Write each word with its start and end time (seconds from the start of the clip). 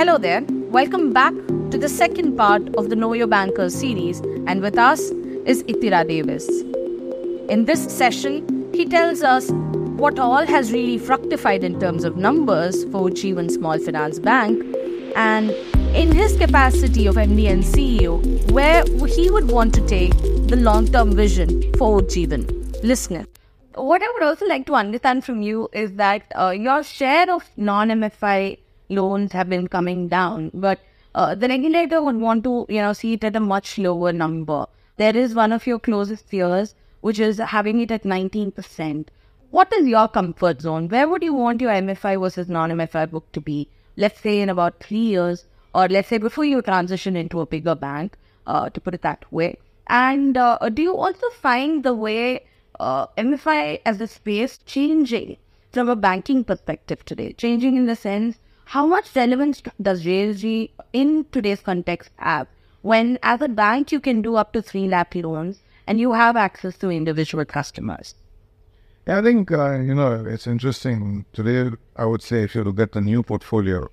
Hello 0.00 0.16
there. 0.16 0.42
Welcome 0.72 1.12
back 1.12 1.34
to 1.72 1.76
the 1.76 1.86
second 1.86 2.34
part 2.34 2.74
of 2.76 2.88
the 2.88 2.96
Know 2.96 3.12
Your 3.12 3.26
Bankers 3.26 3.74
series, 3.74 4.20
and 4.46 4.62
with 4.62 4.78
us 4.78 5.10
is 5.44 5.62
Ittira 5.64 6.08
Davis. 6.08 6.48
In 7.50 7.66
this 7.66 7.84
session, 7.94 8.70
he 8.72 8.86
tells 8.86 9.22
us 9.22 9.50
what 10.02 10.18
all 10.18 10.46
has 10.46 10.72
really 10.72 10.96
fructified 10.96 11.62
in 11.62 11.78
terms 11.78 12.04
of 12.04 12.16
numbers 12.16 12.84
for 12.84 13.10
Ujjivan 13.10 13.50
Small 13.50 13.78
Finance 13.78 14.18
Bank, 14.18 14.64
and 15.16 15.50
in 15.94 16.12
his 16.12 16.34
capacity 16.38 17.06
of 17.06 17.16
MD 17.16 17.50
and 17.50 17.62
CEO, 17.62 18.16
where 18.52 18.82
he 19.06 19.30
would 19.30 19.50
want 19.50 19.74
to 19.74 19.86
take 19.86 20.16
the 20.48 20.56
long-term 20.56 21.12
vision 21.12 21.60
for 21.74 22.00
Ujjivan. 22.00 22.82
Listener, 22.82 23.26
what 23.74 24.02
I 24.02 24.10
would 24.14 24.22
also 24.22 24.46
like 24.46 24.64
to 24.64 24.76
understand 24.76 25.26
from 25.26 25.42
you 25.42 25.68
is 25.74 25.92
that 25.96 26.22
uh, 26.34 26.54
your 26.56 26.82
share 26.84 27.30
of 27.30 27.44
non-MFI 27.58 28.56
loans 28.90 29.32
have 29.32 29.48
been 29.48 29.68
coming 29.68 30.08
down, 30.08 30.50
but 30.52 30.80
uh, 31.14 31.34
the 31.34 31.48
regulator 31.48 32.02
would 32.02 32.16
want 32.16 32.44
to, 32.44 32.66
you 32.68 32.80
know, 32.80 32.92
see 32.92 33.14
it 33.14 33.24
at 33.24 33.36
a 33.36 33.40
much 33.40 33.78
lower 33.78 34.12
number. 34.12 34.66
There 34.96 35.16
is 35.16 35.34
one 35.34 35.52
of 35.52 35.66
your 35.66 35.78
closest 35.78 36.28
peers, 36.28 36.74
which 37.00 37.18
is 37.18 37.38
having 37.38 37.80
it 37.80 37.90
at 37.90 38.02
19%. 38.02 39.06
What 39.50 39.72
is 39.72 39.86
your 39.86 40.06
comfort 40.08 40.60
zone? 40.60 40.88
Where 40.88 41.08
would 41.08 41.22
you 41.22 41.34
want 41.34 41.60
your 41.60 41.72
MFI 41.72 42.20
versus 42.20 42.48
non-MFI 42.48 43.10
book 43.10 43.32
to 43.32 43.40
be? 43.40 43.68
Let's 43.96 44.20
say 44.20 44.40
in 44.40 44.48
about 44.48 44.78
three 44.80 44.98
years, 44.98 45.46
or 45.74 45.88
let's 45.88 46.08
say 46.08 46.18
before 46.18 46.44
you 46.44 46.62
transition 46.62 47.16
into 47.16 47.40
a 47.40 47.46
bigger 47.46 47.74
bank, 47.74 48.16
uh, 48.46 48.70
to 48.70 48.80
put 48.80 48.94
it 48.94 49.02
that 49.02 49.24
way. 49.32 49.58
And 49.88 50.36
uh, 50.36 50.58
do 50.72 50.82
you 50.82 50.96
also 50.96 51.28
find 51.30 51.82
the 51.82 51.94
way 51.94 52.44
uh, 52.78 53.06
MFI 53.18 53.80
as 53.84 54.00
a 54.00 54.06
space 54.06 54.58
changing 54.58 55.36
from 55.72 55.88
a 55.88 55.96
banking 55.96 56.44
perspective 56.44 57.04
today? 57.04 57.32
Changing 57.32 57.76
in 57.76 57.86
the 57.86 57.96
sense 57.96 58.38
how 58.70 58.86
much 58.86 59.16
relevance 59.16 59.60
does 59.82 60.04
JLG 60.04 60.70
in 60.92 61.26
today's 61.32 61.60
context 61.60 62.10
have 62.18 62.46
when 62.82 63.18
as 63.20 63.40
a 63.40 63.48
bank 63.48 63.90
you 63.90 63.98
can 63.98 64.22
do 64.22 64.36
up 64.36 64.52
to 64.52 64.62
3 64.62 64.86
lakh 64.86 65.16
loans 65.16 65.58
and 65.88 65.98
you 65.98 66.12
have 66.12 66.36
access 66.36 66.78
to 66.78 66.88
individual 66.88 67.44
customers? 67.44 68.14
Yeah, 69.08 69.18
I 69.18 69.22
think, 69.22 69.50
uh, 69.50 69.80
you 69.80 69.96
know, 69.96 70.24
it's 70.24 70.46
interesting. 70.46 71.24
Today, 71.32 71.76
I 71.96 72.04
would 72.04 72.22
say 72.22 72.44
if 72.44 72.54
you 72.54 72.62
look 72.62 72.78
at 72.78 72.92
the 72.92 73.00
new 73.00 73.24
portfolio, 73.24 73.88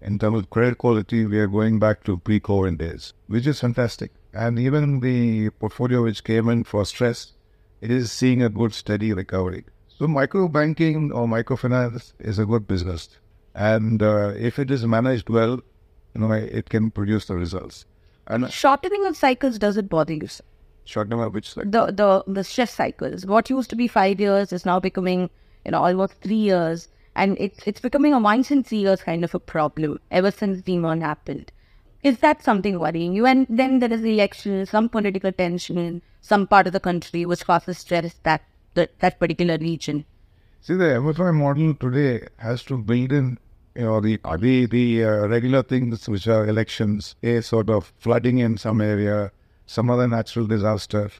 in 0.00 0.20
terms 0.20 0.38
of 0.38 0.50
credit 0.50 0.78
quality, 0.78 1.26
we 1.26 1.40
are 1.40 1.48
going 1.48 1.80
back 1.80 2.04
to 2.04 2.18
pre-COVID 2.18 2.78
days, 2.78 3.14
which 3.26 3.48
is 3.48 3.58
fantastic. 3.58 4.12
And 4.32 4.56
even 4.56 5.00
the 5.00 5.50
portfolio 5.50 6.04
which 6.04 6.22
came 6.22 6.48
in 6.48 6.62
for 6.62 6.84
stress, 6.84 7.32
it 7.80 7.90
is 7.90 8.12
seeing 8.12 8.40
a 8.40 8.48
good 8.48 8.72
steady 8.72 9.12
recovery. 9.12 9.64
So 9.88 10.06
micro 10.06 10.46
banking 10.46 11.10
or 11.10 11.26
microfinance 11.26 12.12
is 12.20 12.38
a 12.38 12.46
good 12.46 12.68
business 12.68 13.08
and 13.54 14.02
uh, 14.02 14.32
if 14.36 14.58
it 14.58 14.70
is 14.70 14.86
managed 14.86 15.28
well, 15.28 15.60
you 16.14 16.20
know, 16.20 16.32
it 16.32 16.68
can 16.68 16.90
produce 16.90 17.26
the 17.26 17.34
results. 17.34 17.84
And 18.26 18.50
shortening 18.52 19.06
of 19.06 19.16
cycles 19.16 19.58
doesn't 19.58 19.88
bother 19.88 20.14
you, 20.14 20.26
sir. 20.26 20.44
Shortening 20.84 21.20
of 21.20 21.34
which 21.34 21.50
cycle? 21.50 21.70
The 21.70 21.92
the 21.92 22.24
the 22.26 22.44
stress 22.44 22.72
cycles. 22.72 23.26
What 23.26 23.50
used 23.50 23.70
to 23.70 23.76
be 23.76 23.88
five 23.88 24.20
years 24.20 24.52
is 24.52 24.66
now 24.66 24.80
becoming, 24.80 25.30
you 25.64 25.72
know, 25.72 25.84
almost 25.84 26.14
three 26.20 26.34
years, 26.34 26.88
and 27.14 27.36
it's 27.38 27.66
it's 27.66 27.80
becoming 27.80 28.12
a 28.12 28.18
once 28.18 28.50
in 28.50 28.62
three 28.64 28.78
years 28.78 29.02
kind 29.02 29.24
of 29.24 29.34
a 29.34 29.40
problem 29.40 29.98
ever 30.10 30.30
since 30.30 30.62
Demon 30.62 31.00
happened. 31.00 31.52
Is 32.02 32.18
that 32.18 32.42
something 32.42 32.80
worrying 32.80 33.12
you? 33.12 33.26
And 33.26 33.46
then 33.48 33.78
there 33.78 33.92
is 33.92 34.02
the 34.02 34.12
election, 34.12 34.66
some 34.66 34.88
political 34.88 35.30
tension 35.30 35.78
in 35.78 36.02
some 36.20 36.48
part 36.48 36.66
of 36.66 36.72
the 36.72 36.80
country 36.80 37.24
which 37.24 37.46
causes 37.46 37.78
stress 37.78 38.14
that 38.24 38.42
that, 38.74 38.98
that 39.00 39.20
particular 39.20 39.58
region. 39.58 40.04
See, 40.60 40.74
the 40.74 40.84
MFI 40.84 41.34
model 41.34 41.74
today 41.74 42.26
has 42.38 42.62
to 42.64 42.78
build 42.78 43.12
in, 43.12 43.38
you 43.74 43.82
know, 43.82 44.00
the 44.00 44.18
the, 44.38 44.66
the 44.66 45.04
uh, 45.04 45.26
regular 45.28 45.62
things 45.62 46.08
which 46.08 46.28
are 46.28 46.46
elections, 46.46 47.14
a 47.22 47.40
sort 47.40 47.70
of 47.70 47.92
flooding 47.98 48.38
in 48.38 48.56
some 48.58 48.80
area, 48.80 49.32
some 49.66 49.90
other 49.90 50.06
natural 50.08 50.46
disaster, 50.46 51.10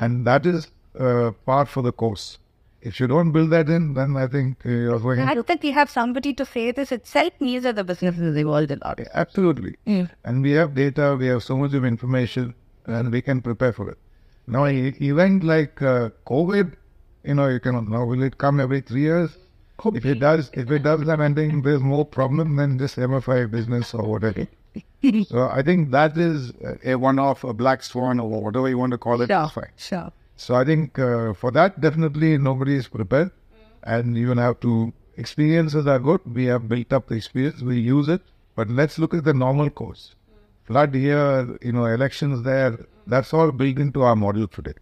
and 0.00 0.26
that 0.26 0.46
is 0.46 0.70
uh, 0.98 1.30
part 1.46 1.68
for 1.68 1.82
the 1.82 1.92
course. 1.92 2.38
If 2.80 2.98
you 2.98 3.06
don't 3.06 3.30
build 3.30 3.50
that 3.50 3.68
in, 3.68 3.94
then 3.94 4.16
I 4.16 4.26
think 4.26 4.56
you're 4.64 4.98
going. 4.98 5.20
I 5.20 5.40
think 5.42 5.62
we 5.62 5.70
have 5.70 5.88
somebody 5.88 6.34
to 6.34 6.44
say 6.44 6.72
this 6.72 6.90
itself 6.90 7.32
means 7.40 7.62
that 7.62 7.76
the 7.76 7.84
business 7.84 8.18
is 8.18 8.36
evolved 8.36 8.72
a 8.72 8.78
lot. 8.84 9.00
Absolutely, 9.14 9.76
Mm. 9.86 10.10
and 10.24 10.42
we 10.42 10.50
have 10.52 10.74
data, 10.74 11.16
we 11.18 11.26
have 11.28 11.44
so 11.44 11.56
much 11.56 11.74
of 11.74 11.84
information, 11.84 12.54
and 12.86 13.12
we 13.12 13.22
can 13.22 13.40
prepare 13.40 13.72
for 13.72 13.88
it. 13.90 13.98
Now, 14.48 14.64
an 14.64 14.96
event 15.00 15.44
like 15.44 15.80
uh, 15.80 16.10
COVID, 16.26 16.72
you 17.22 17.34
know, 17.34 17.46
you 17.46 17.60
cannot 17.60 17.88
know 17.88 18.04
will 18.04 18.22
it 18.24 18.38
come 18.38 18.58
every 18.58 18.80
three 18.80 19.02
years? 19.02 19.30
If 19.84 20.04
it 20.04 20.20
does, 20.20 20.50
if 20.52 20.70
it 20.70 20.82
does, 20.82 21.04
then 21.04 21.20
I 21.20 21.32
think 21.32 21.64
there's 21.64 21.80
more 21.80 22.04
problem 22.04 22.56
than 22.56 22.76
this 22.76 22.96
MFI 22.96 23.50
business 23.50 23.94
or 23.94 24.04
whatever. 24.08 24.46
so 25.26 25.48
I 25.48 25.62
think 25.62 25.90
that 25.90 26.16
is 26.16 26.52
a 26.84 26.94
one-off, 26.94 27.44
a 27.44 27.52
black 27.52 27.82
swan, 27.82 28.20
or 28.20 28.42
whatever 28.42 28.68
you 28.68 28.78
want 28.78 28.92
to 28.92 28.98
call 28.98 29.20
it. 29.20 29.26
Sure, 29.28 29.72
sure. 29.76 30.12
So 30.36 30.54
I 30.54 30.64
think 30.64 30.98
uh, 30.98 31.34
for 31.34 31.50
that, 31.52 31.80
definitely 31.80 32.38
nobody 32.38 32.76
is 32.76 32.88
prepared, 32.88 33.30
and 33.82 34.16
you 34.16 34.28
will 34.28 34.38
have 34.38 34.60
to. 34.60 34.92
Experiences 35.16 35.86
are 35.86 35.98
good. 35.98 36.20
We 36.34 36.46
have 36.46 36.68
built 36.68 36.92
up 36.92 37.08
the 37.08 37.16
experience. 37.16 37.60
We 37.60 37.78
use 37.78 38.08
it, 38.08 38.22
but 38.56 38.70
let's 38.70 38.98
look 38.98 39.12
at 39.14 39.24
the 39.24 39.34
normal 39.34 39.68
course. 39.68 40.14
Flood 40.64 40.94
here, 40.94 41.58
you 41.60 41.72
know, 41.72 41.84
elections 41.84 42.42
there. 42.44 42.78
That's 43.06 43.34
all 43.34 43.52
built 43.52 43.78
into 43.78 44.02
our 44.02 44.16
model 44.16 44.48
today, 44.48 44.74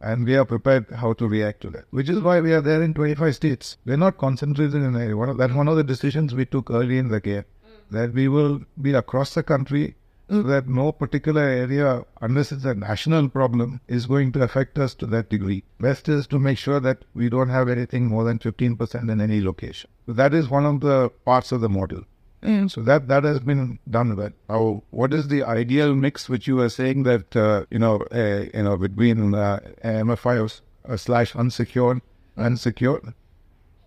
and 0.00 0.24
we 0.24 0.36
are 0.36 0.44
prepared 0.44 0.90
how 0.90 1.12
to 1.14 1.28
react 1.28 1.60
to 1.62 1.70
that. 1.70 1.84
Which 1.90 2.08
is 2.08 2.20
why 2.20 2.40
we 2.40 2.52
are 2.52 2.60
there 2.60 2.82
in 2.82 2.94
25 2.94 3.34
states. 3.34 3.76
We're 3.84 3.96
not 3.96 4.18
concentrated 4.18 4.74
in 4.74 4.96
any 4.96 5.14
one. 5.14 5.28
Of, 5.30 5.38
that's 5.38 5.54
one 5.54 5.68
of 5.68 5.76
the 5.76 5.84
decisions 5.84 6.34
we 6.34 6.44
took 6.44 6.70
early 6.70 6.98
in 6.98 7.08
the 7.08 7.20
game. 7.20 7.44
Mm. 7.44 7.90
That 7.90 8.14
we 8.14 8.28
will 8.28 8.60
be 8.80 8.92
across 8.92 9.34
the 9.34 9.42
country 9.42 9.96
so 10.30 10.42
mm. 10.42 10.48
that 10.48 10.68
no 10.68 10.92
particular 10.92 11.40
area, 11.40 12.04
unless 12.20 12.52
it's 12.52 12.66
a 12.66 12.74
national 12.74 13.30
problem, 13.30 13.80
is 13.88 14.04
going 14.04 14.30
to 14.32 14.42
affect 14.42 14.78
us 14.78 14.94
to 14.96 15.06
that 15.06 15.30
degree. 15.30 15.64
Best 15.80 16.08
is 16.08 16.26
to 16.26 16.38
make 16.38 16.58
sure 16.58 16.80
that 16.80 17.04
we 17.14 17.30
don't 17.30 17.48
have 17.48 17.68
anything 17.68 18.06
more 18.06 18.24
than 18.24 18.38
15% 18.38 19.10
in 19.10 19.20
any 19.20 19.40
location. 19.40 19.88
So 20.04 20.12
that 20.12 20.34
is 20.34 20.50
one 20.50 20.66
of 20.66 20.80
the 20.80 21.10
parts 21.24 21.50
of 21.50 21.62
the 21.62 21.68
model. 21.70 22.02
So 22.68 22.82
that 22.82 23.08
that 23.08 23.24
has 23.24 23.40
been 23.40 23.78
done 23.90 24.14
well. 24.16 24.30
Now, 24.48 24.82
what 24.90 25.12
is 25.12 25.28
the 25.28 25.42
ideal 25.42 25.94
mix 25.94 26.28
which 26.28 26.46
you 26.46 26.56
were 26.56 26.68
saying 26.68 27.02
that 27.02 27.34
uh, 27.36 27.64
you 27.70 27.78
know 27.78 27.96
uh, 28.12 28.46
you 28.54 28.62
know 28.62 28.76
between 28.76 29.34
uh, 29.34 29.58
MFI 29.84 30.60
uh, 30.88 30.96
slash 30.96 31.34
unsecured 31.34 32.00
and 32.36 32.58
secured? 32.58 33.14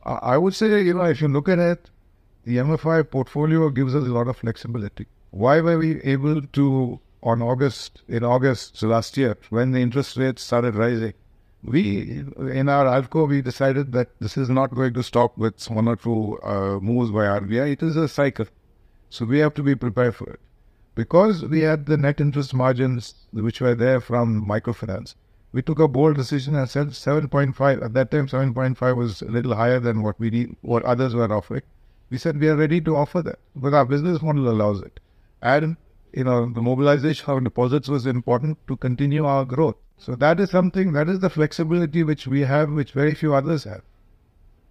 I 0.04 0.14
I 0.34 0.38
would 0.38 0.54
say 0.54 0.82
you 0.82 0.94
know 0.94 1.04
if 1.04 1.22
you 1.22 1.30
look 1.30 1.48
at 1.48 1.60
it, 1.60 1.90
the 2.44 2.58
MFI 2.58 3.10
portfolio 3.10 3.70
gives 3.70 3.96
us 3.96 4.04
a 4.04 4.12
lot 4.12 4.28
of 4.28 4.38
flexibility. 4.38 5.08
Why 5.32 5.62
were 5.62 5.78
we 5.78 6.02
able 6.02 6.42
to, 6.42 7.00
on 7.24 7.42
August, 7.42 8.02
in 8.08 8.24
August 8.24 8.82
last 8.84 9.16
year, 9.16 9.38
when 9.50 9.72
the 9.72 9.80
interest 9.80 10.18
rates 10.18 10.44
started 10.44 10.76
rising, 10.76 11.14
we, 11.64 12.24
in 12.38 12.70
our 12.70 12.86
ALCO, 12.86 13.28
we 13.28 13.42
decided 13.42 13.92
that 13.92 14.10
this 14.20 14.38
is 14.38 14.50
not 14.50 14.74
going 14.74 14.94
to 14.94 15.04
stop 15.04 15.38
with 15.38 15.64
one 15.70 15.88
or 15.88 15.96
two 15.96 16.40
uh, 16.42 16.80
moves 16.80 17.12
by 17.12 17.26
RBI. 17.26 17.74
It 17.74 17.84
is 17.84 17.96
a 17.96 18.08
cycle. 18.08 18.48
So 19.10 19.26
we 19.26 19.40
have 19.40 19.54
to 19.56 19.64
be 19.64 19.76
prepared 19.76 20.16
for 20.16 20.30
it. 20.32 20.40
Because 20.96 21.44
we 21.46 21.62
had 21.62 21.86
the 21.86 21.98
net 21.98 22.20
interest 22.20 22.54
margins 22.54 23.14
which 23.32 23.62
were 23.62 23.76
there 23.76 24.02
from 24.02 24.46
microfinance, 24.46 25.16
we 25.54 25.62
took 25.62 25.80
a 25.80 25.88
bold 25.88 26.16
decision 26.16 26.56
and 26.56 26.70
said 26.70 26.88
7.5. 26.88 27.84
At 27.84 27.94
that 27.94 28.12
time, 28.12 28.28
7.5 28.28 28.96
was 28.96 29.22
a 29.22 29.26
little 29.26 29.56
higher 29.56 29.80
than 29.80 30.02
what 30.02 30.20
we 30.20 30.30
need, 30.30 30.56
what 30.62 30.84
others 30.84 31.14
were 31.14 31.32
offering. 31.32 31.62
We 32.10 32.18
said 32.18 32.40
we 32.40 32.50
are 32.50 32.56
ready 32.56 32.82
to 32.82 32.96
offer 32.96 33.22
that, 33.22 33.40
but 33.56 33.74
our 33.74 33.86
business 33.86 34.22
model 34.22 34.50
allows 34.50 34.82
it. 34.82 35.00
And 35.42 35.78
you 36.14 36.24
know, 36.26 36.52
the 36.52 36.62
mobilization 36.62 37.30
of 37.30 37.44
deposits 37.44 37.88
was 37.88 38.06
important 38.06 38.58
to 38.68 38.76
continue 38.76 39.26
our 39.26 39.46
growth. 39.46 39.76
So 40.06 40.16
that 40.16 40.40
is 40.40 40.50
something 40.50 40.94
that 40.94 41.10
is 41.14 41.20
the 41.20 41.30
flexibility 41.30 42.04
which 42.04 42.26
we 42.36 42.42
have, 42.52 42.72
which 42.82 42.92
very 42.94 43.14
few 43.14 43.34
others 43.40 43.66
have. 43.66 43.82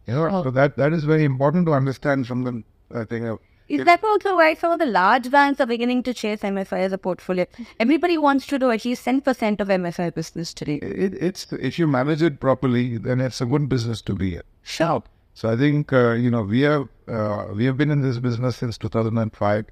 You 0.06 0.14
know, 0.14 0.26
Oh. 0.38 0.42
so 0.44 0.50
that 0.58 0.76
that 0.76 0.92
is 0.98 1.04
very 1.04 1.24
important 1.24 1.66
to 1.66 1.74
understand 1.74 2.26
from 2.26 2.42
the 2.48 2.54
I 3.02 3.04
think. 3.12 3.26
Uh, 3.32 3.36
Is 3.74 3.84
that 3.88 4.02
also 4.12 4.30
why 4.38 4.46
some 4.60 4.72
of 4.76 4.80
the 4.80 4.86
large 4.94 5.26
banks 5.34 5.60
are 5.64 5.66
beginning 5.72 6.00
to 6.08 6.12
chase 6.20 6.40
MFI 6.48 6.78
as 6.86 6.92
a 6.96 6.98
portfolio? 6.98 7.46
Everybody 7.84 8.16
wants 8.24 8.48
to 8.52 8.58
do 8.62 8.70
at 8.76 8.84
least 8.84 9.04
10% 9.06 9.60
of 9.64 9.68
MFI 9.76 10.08
business 10.16 10.52
today. 10.60 10.78
it, 11.06 11.14
it's 11.28 11.46
if 11.68 11.78
you 11.82 11.86
manage 11.92 12.24
it 12.30 12.40
properly, 12.46 12.84
then 13.08 13.20
it's 13.28 13.40
a 13.40 13.46
good 13.54 13.68
business 13.74 14.02
to 14.10 14.16
be 14.24 14.34
in. 14.40 14.42
Sure. 14.76 15.02
So 15.34 15.48
I 15.52 15.56
think 15.64 15.92
uh, 15.92 16.12
you 16.24 16.32
know 16.36 16.42
we 16.54 16.62
have 16.62 16.88
uh, 17.06 17.44
we 17.60 17.64
have 17.72 17.76
been 17.84 17.92
in 17.98 18.02
this 18.08 18.18
business 18.28 18.56
since 18.56 18.76
2005. 18.78 19.66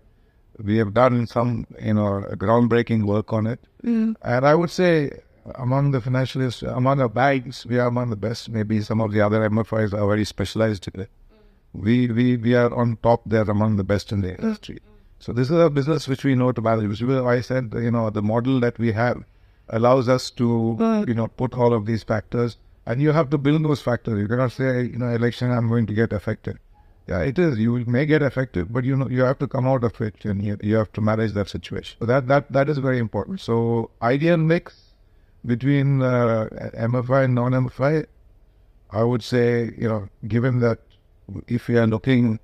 We 0.73 0.77
have 0.83 0.95
done 0.95 1.27
some 1.27 1.67
you 1.91 1.95
know 1.95 2.11
groundbreaking 2.45 3.05
work 3.15 3.33
on 3.33 3.49
it, 3.57 3.61
and 3.83 4.17
I 4.53 4.55
would 4.55 4.71
say 4.71 4.95
among 5.55 5.91
the 5.93 6.01
financial 6.01 6.43
ins- 6.43 6.63
among 6.63 6.99
the 6.99 7.09
banks 7.09 7.65
we 7.67 7.79
are 7.79 7.87
among 7.87 8.11
the 8.11 8.17
best. 8.17 8.49
Maybe 8.49 8.81
some 8.83 9.01
of 9.01 9.13
the 9.13 9.21
other 9.21 9.49
MFIs 9.49 9.93
are 9.93 10.07
very 10.07 10.25
specialized 10.25 10.89
in 10.93 11.01
it. 11.03 11.11
Mm. 11.11 11.83
We 11.83 12.09
we 12.09 12.37
we 12.37 12.55
are 12.55 12.73
on 12.75 12.99
top 13.03 13.23
there 13.27 13.43
among 13.43 13.77
the 13.77 13.85
best 13.85 14.13
in 14.13 14.21
the 14.21 14.35
industry. 14.35 14.77
Mm. 14.77 14.99
So 15.21 15.33
this 15.33 15.51
is 15.51 15.59
a 15.59 15.71
business 15.71 16.07
which 16.07 16.25
we 16.25 16.35
know 16.35 16.53
to 16.53 16.61
manage. 16.61 16.89
Which 16.89 17.03
is 17.03 17.09
why 17.09 17.37
I 17.37 17.41
said 17.41 17.73
you 17.75 17.91
know 17.91 18.11
the 18.11 18.23
model 18.23 18.61
that 18.61 18.79
we 18.79 18.93
have 18.93 19.25
allows 19.69 20.09
us 20.09 20.31
to 20.31 21.05
you 21.07 21.15
know 21.15 21.29
put 21.29 21.55
all 21.55 21.73
of 21.73 21.87
these 21.87 22.03
factors, 22.03 22.57
and 22.87 23.03
you 23.03 23.13
have 23.13 23.31
to 23.31 23.39
build 23.39 23.65
those 23.65 23.83
factors. 23.83 24.19
You 24.21 24.29
cannot 24.29 24.53
say 24.53 24.83
you 24.85 24.99
know 24.99 25.09
election 25.09 25.51
I'm 25.51 25.69
going 25.69 25.87
to 25.87 25.95
get 25.95 26.13
affected. 26.13 26.59
Yeah, 27.09 27.21
it 27.21 27.39
is. 27.39 27.59
You 27.59 27.85
may 27.87 28.05
get 28.05 28.23
affected, 28.23 28.71
but 28.71 28.85
you 28.85 28.95
know 28.95 29.09
you 29.09 29.23
have 29.23 29.39
to 29.39 29.49
come 29.49 29.67
out 29.67 29.83
of 29.83 29.99
it, 30.01 30.25
and 30.25 30.45
you, 30.45 30.59
you 30.63 30.77
have 30.77 30.93
to 30.93 31.01
manage 31.01 31.33
that 31.33 31.49
situation. 31.49 31.97
So 32.01 32.07
that 32.07 32.29
that 32.29 32.53
that 32.53 32.69
is 32.69 32.79
very 32.79 32.99
important. 32.99 33.41
So 33.41 33.91
ideal 34.03 34.37
mix 34.37 34.88
between 35.45 36.03
uh, 36.03 36.49
MFI 36.75 37.25
and 37.25 37.35
non-MFI, 37.35 38.07
I 38.91 39.03
would 39.03 39.23
say, 39.23 39.73
you 39.77 39.89
know, 39.89 40.09
given 40.27 40.61
that 40.61 40.79
if 41.47 41.69
we 41.69 41.77
are 41.77 41.87
looking 41.87 42.41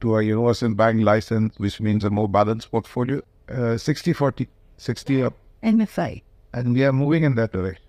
to 0.00 0.16
a 0.16 0.22
universal 0.22 0.74
bank 0.74 1.02
license, 1.02 1.58
which 1.58 1.80
means 1.80 2.04
a 2.04 2.10
more 2.10 2.28
balanced 2.28 2.70
portfolio, 2.70 3.22
uh, 3.48 3.76
60 3.76 4.12
40, 4.12 4.48
60 4.76 5.22
up. 5.22 5.34
MFI. 5.62 6.22
And 6.52 6.74
we 6.74 6.84
are 6.84 6.92
moving 6.92 7.24
in 7.24 7.34
that 7.36 7.52
direction. 7.52 7.84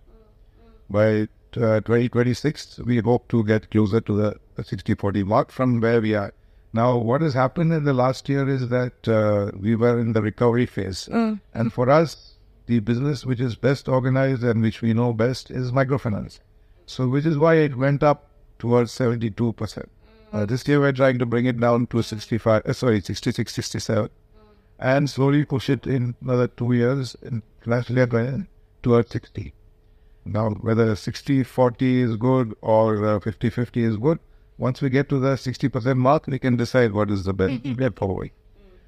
By 0.90 1.28
uh, 1.58 1.82
2026, 1.82 2.80
we 2.80 3.00
hope 3.00 3.28
to 3.30 3.44
get 3.44 3.72
closer 3.72 4.02
to 4.02 4.16
the 4.16 4.64
60 4.64 4.96
40 4.96 5.24
mark 5.24 5.52
from 5.52 5.80
where 5.82 6.02
we 6.02 6.14
are. 6.14 6.34
Now, 6.74 6.98
what 6.98 7.22
has 7.22 7.34
happened 7.34 7.72
in 7.72 7.84
the 7.84 7.94
last 7.94 8.28
year 8.28 8.50
is 8.50 8.70
that 8.70 9.08
uh, 9.08 9.52
we 9.60 9.76
were 9.76 10.00
in 10.00 10.14
the 10.14 10.22
recovery 10.22 10.66
phase. 10.66 11.08
Mm. 11.12 11.40
And 11.54 11.72
for 11.72 11.90
us, 11.90 12.33
the 12.66 12.80
business 12.80 13.26
which 13.26 13.40
is 13.40 13.56
best 13.56 13.88
organized 13.88 14.44
and 14.44 14.62
which 14.62 14.82
we 14.82 14.94
know 14.94 15.14
best 15.14 15.52
is 15.52 15.72
microfinance. 15.72 16.40
So, 16.86 17.08
which 17.08 17.26
is 17.26 17.38
why 17.38 17.56
it 17.56 17.76
went 17.76 18.04
up 18.04 18.30
towards 18.60 18.92
72%. 18.92 19.86
Uh, 20.32 20.46
this 20.46 20.68
year, 20.68 20.80
we're 20.80 20.92
trying 20.92 21.20
to 21.20 21.26
bring 21.26 21.46
it 21.46 21.60
down 21.60 21.88
to 21.88 22.02
65, 22.02 22.66
uh, 22.66 22.74
sorry, 22.74 23.02
66, 23.02 23.54
67, 23.54 24.10
and 24.80 25.10
slowly 25.10 25.46
push 25.46 25.70
it 25.70 25.86
in 25.86 26.16
another 26.22 26.48
two 26.48 26.74
years 26.74 27.16
in 27.22 27.44
20 27.62 28.48
towards 28.82 29.12
60. 29.12 29.54
Now, 30.26 30.52
whether 30.52 30.96
60 30.96 31.44
40 31.44 32.02
is 32.02 32.16
good 32.16 32.56
or 32.62 33.20
50 33.20 33.50
50 33.50 33.84
is 33.84 33.98
good, 33.98 34.20
once 34.58 34.82
we 34.82 34.90
get 34.90 35.10
to 35.10 35.20
the 35.20 35.36
60% 35.36 35.98
mark, 35.98 36.28
we 36.28 36.40
can 36.40 36.56
decide 36.56 36.94
what 36.94 37.12
is 37.12 37.24
the 37.26 37.34
best 37.34 37.64
way 37.78 37.90
forward. 37.90 38.32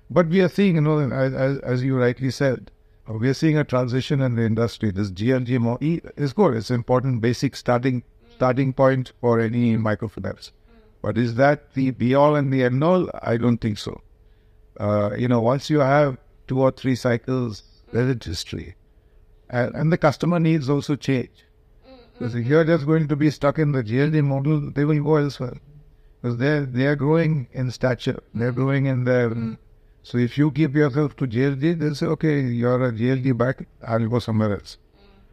But 0.10 0.28
we 0.28 0.42
are 0.42 0.50
seeing, 0.50 0.76
you 0.76 0.82
know, 0.82 1.00
as, 1.00 1.60
as 1.60 1.84
you 1.84 1.98
rightly 1.98 2.32
said, 2.32 2.72
we 3.08 3.30
are 3.30 3.34
seeing 3.34 3.58
a 3.58 3.64
transition 3.64 4.22
in 4.22 4.36
the 4.36 4.44
industry. 4.44 4.92
This 4.92 5.12
JLG 5.12 5.60
model 5.60 6.00
is 6.18 6.34
good. 6.34 6.56
It's 6.56 6.72
an 6.72 6.76
important 6.76 7.22
basic 7.22 7.56
starting 7.56 8.04
starting 8.36 8.74
point 8.74 9.14
for 9.22 9.40
any 9.40 9.76
hmm. 9.76 9.86
microfinance. 9.86 10.52
But 11.02 11.18
is 11.18 11.36
that 11.36 11.74
the 11.74 11.92
be 11.92 12.16
all 12.16 12.36
and 12.36 12.52
the 12.52 12.64
end 12.64 12.84
all? 12.84 13.10
I 13.22 13.38
don't 13.38 13.60
think 13.60 13.78
so. 13.78 14.02
Uh, 14.80 15.12
you 15.18 15.28
know, 15.28 15.40
once 15.40 15.70
you 15.70 15.80
have 15.80 16.18
two 16.48 16.62
or 16.62 16.72
three 16.72 16.96
cycles 16.96 17.64
credit 17.92 18.24
history, 18.24 18.76
and, 19.50 19.74
and 19.76 19.92
the 19.92 19.98
customer 19.98 20.40
needs 20.40 20.70
also 20.70 20.96
change. 20.96 21.46
Hmm. 21.86 21.96
Because 22.14 22.36
if 22.36 22.48
you're 22.48 22.66
just 22.66 22.86
going 22.88 23.08
to 23.08 23.16
be 23.16 23.30
stuck 23.30 23.60
in 23.60 23.72
the 23.72 23.84
JLG 23.84 24.24
model, 24.24 24.72
they 24.72 24.84
will 24.84 25.04
go 25.04 25.18
elsewhere. 25.18 25.58
Because 26.22 26.38
they're, 26.38 26.66
they 26.66 26.88
are 26.88 26.96
growing 26.96 27.48
in 27.54 27.70
stature, 27.70 28.20
they're 28.34 28.52
hmm. 28.52 28.62
growing 28.62 28.86
in 28.88 29.04
their. 29.04 29.30
So 30.06 30.20
if 30.20 30.38
you 30.38 30.52
keep 30.52 30.76
yourself 30.76 31.16
to 31.16 31.26
JLG, 31.26 31.80
they'll 31.80 31.96
say, 31.96 32.06
okay, 32.06 32.42
you're 32.42 32.90
a 32.90 32.92
JLG 32.92 33.36
back, 33.36 33.68
I'll 33.88 34.08
go 34.08 34.20
somewhere 34.20 34.54
else. 34.54 34.78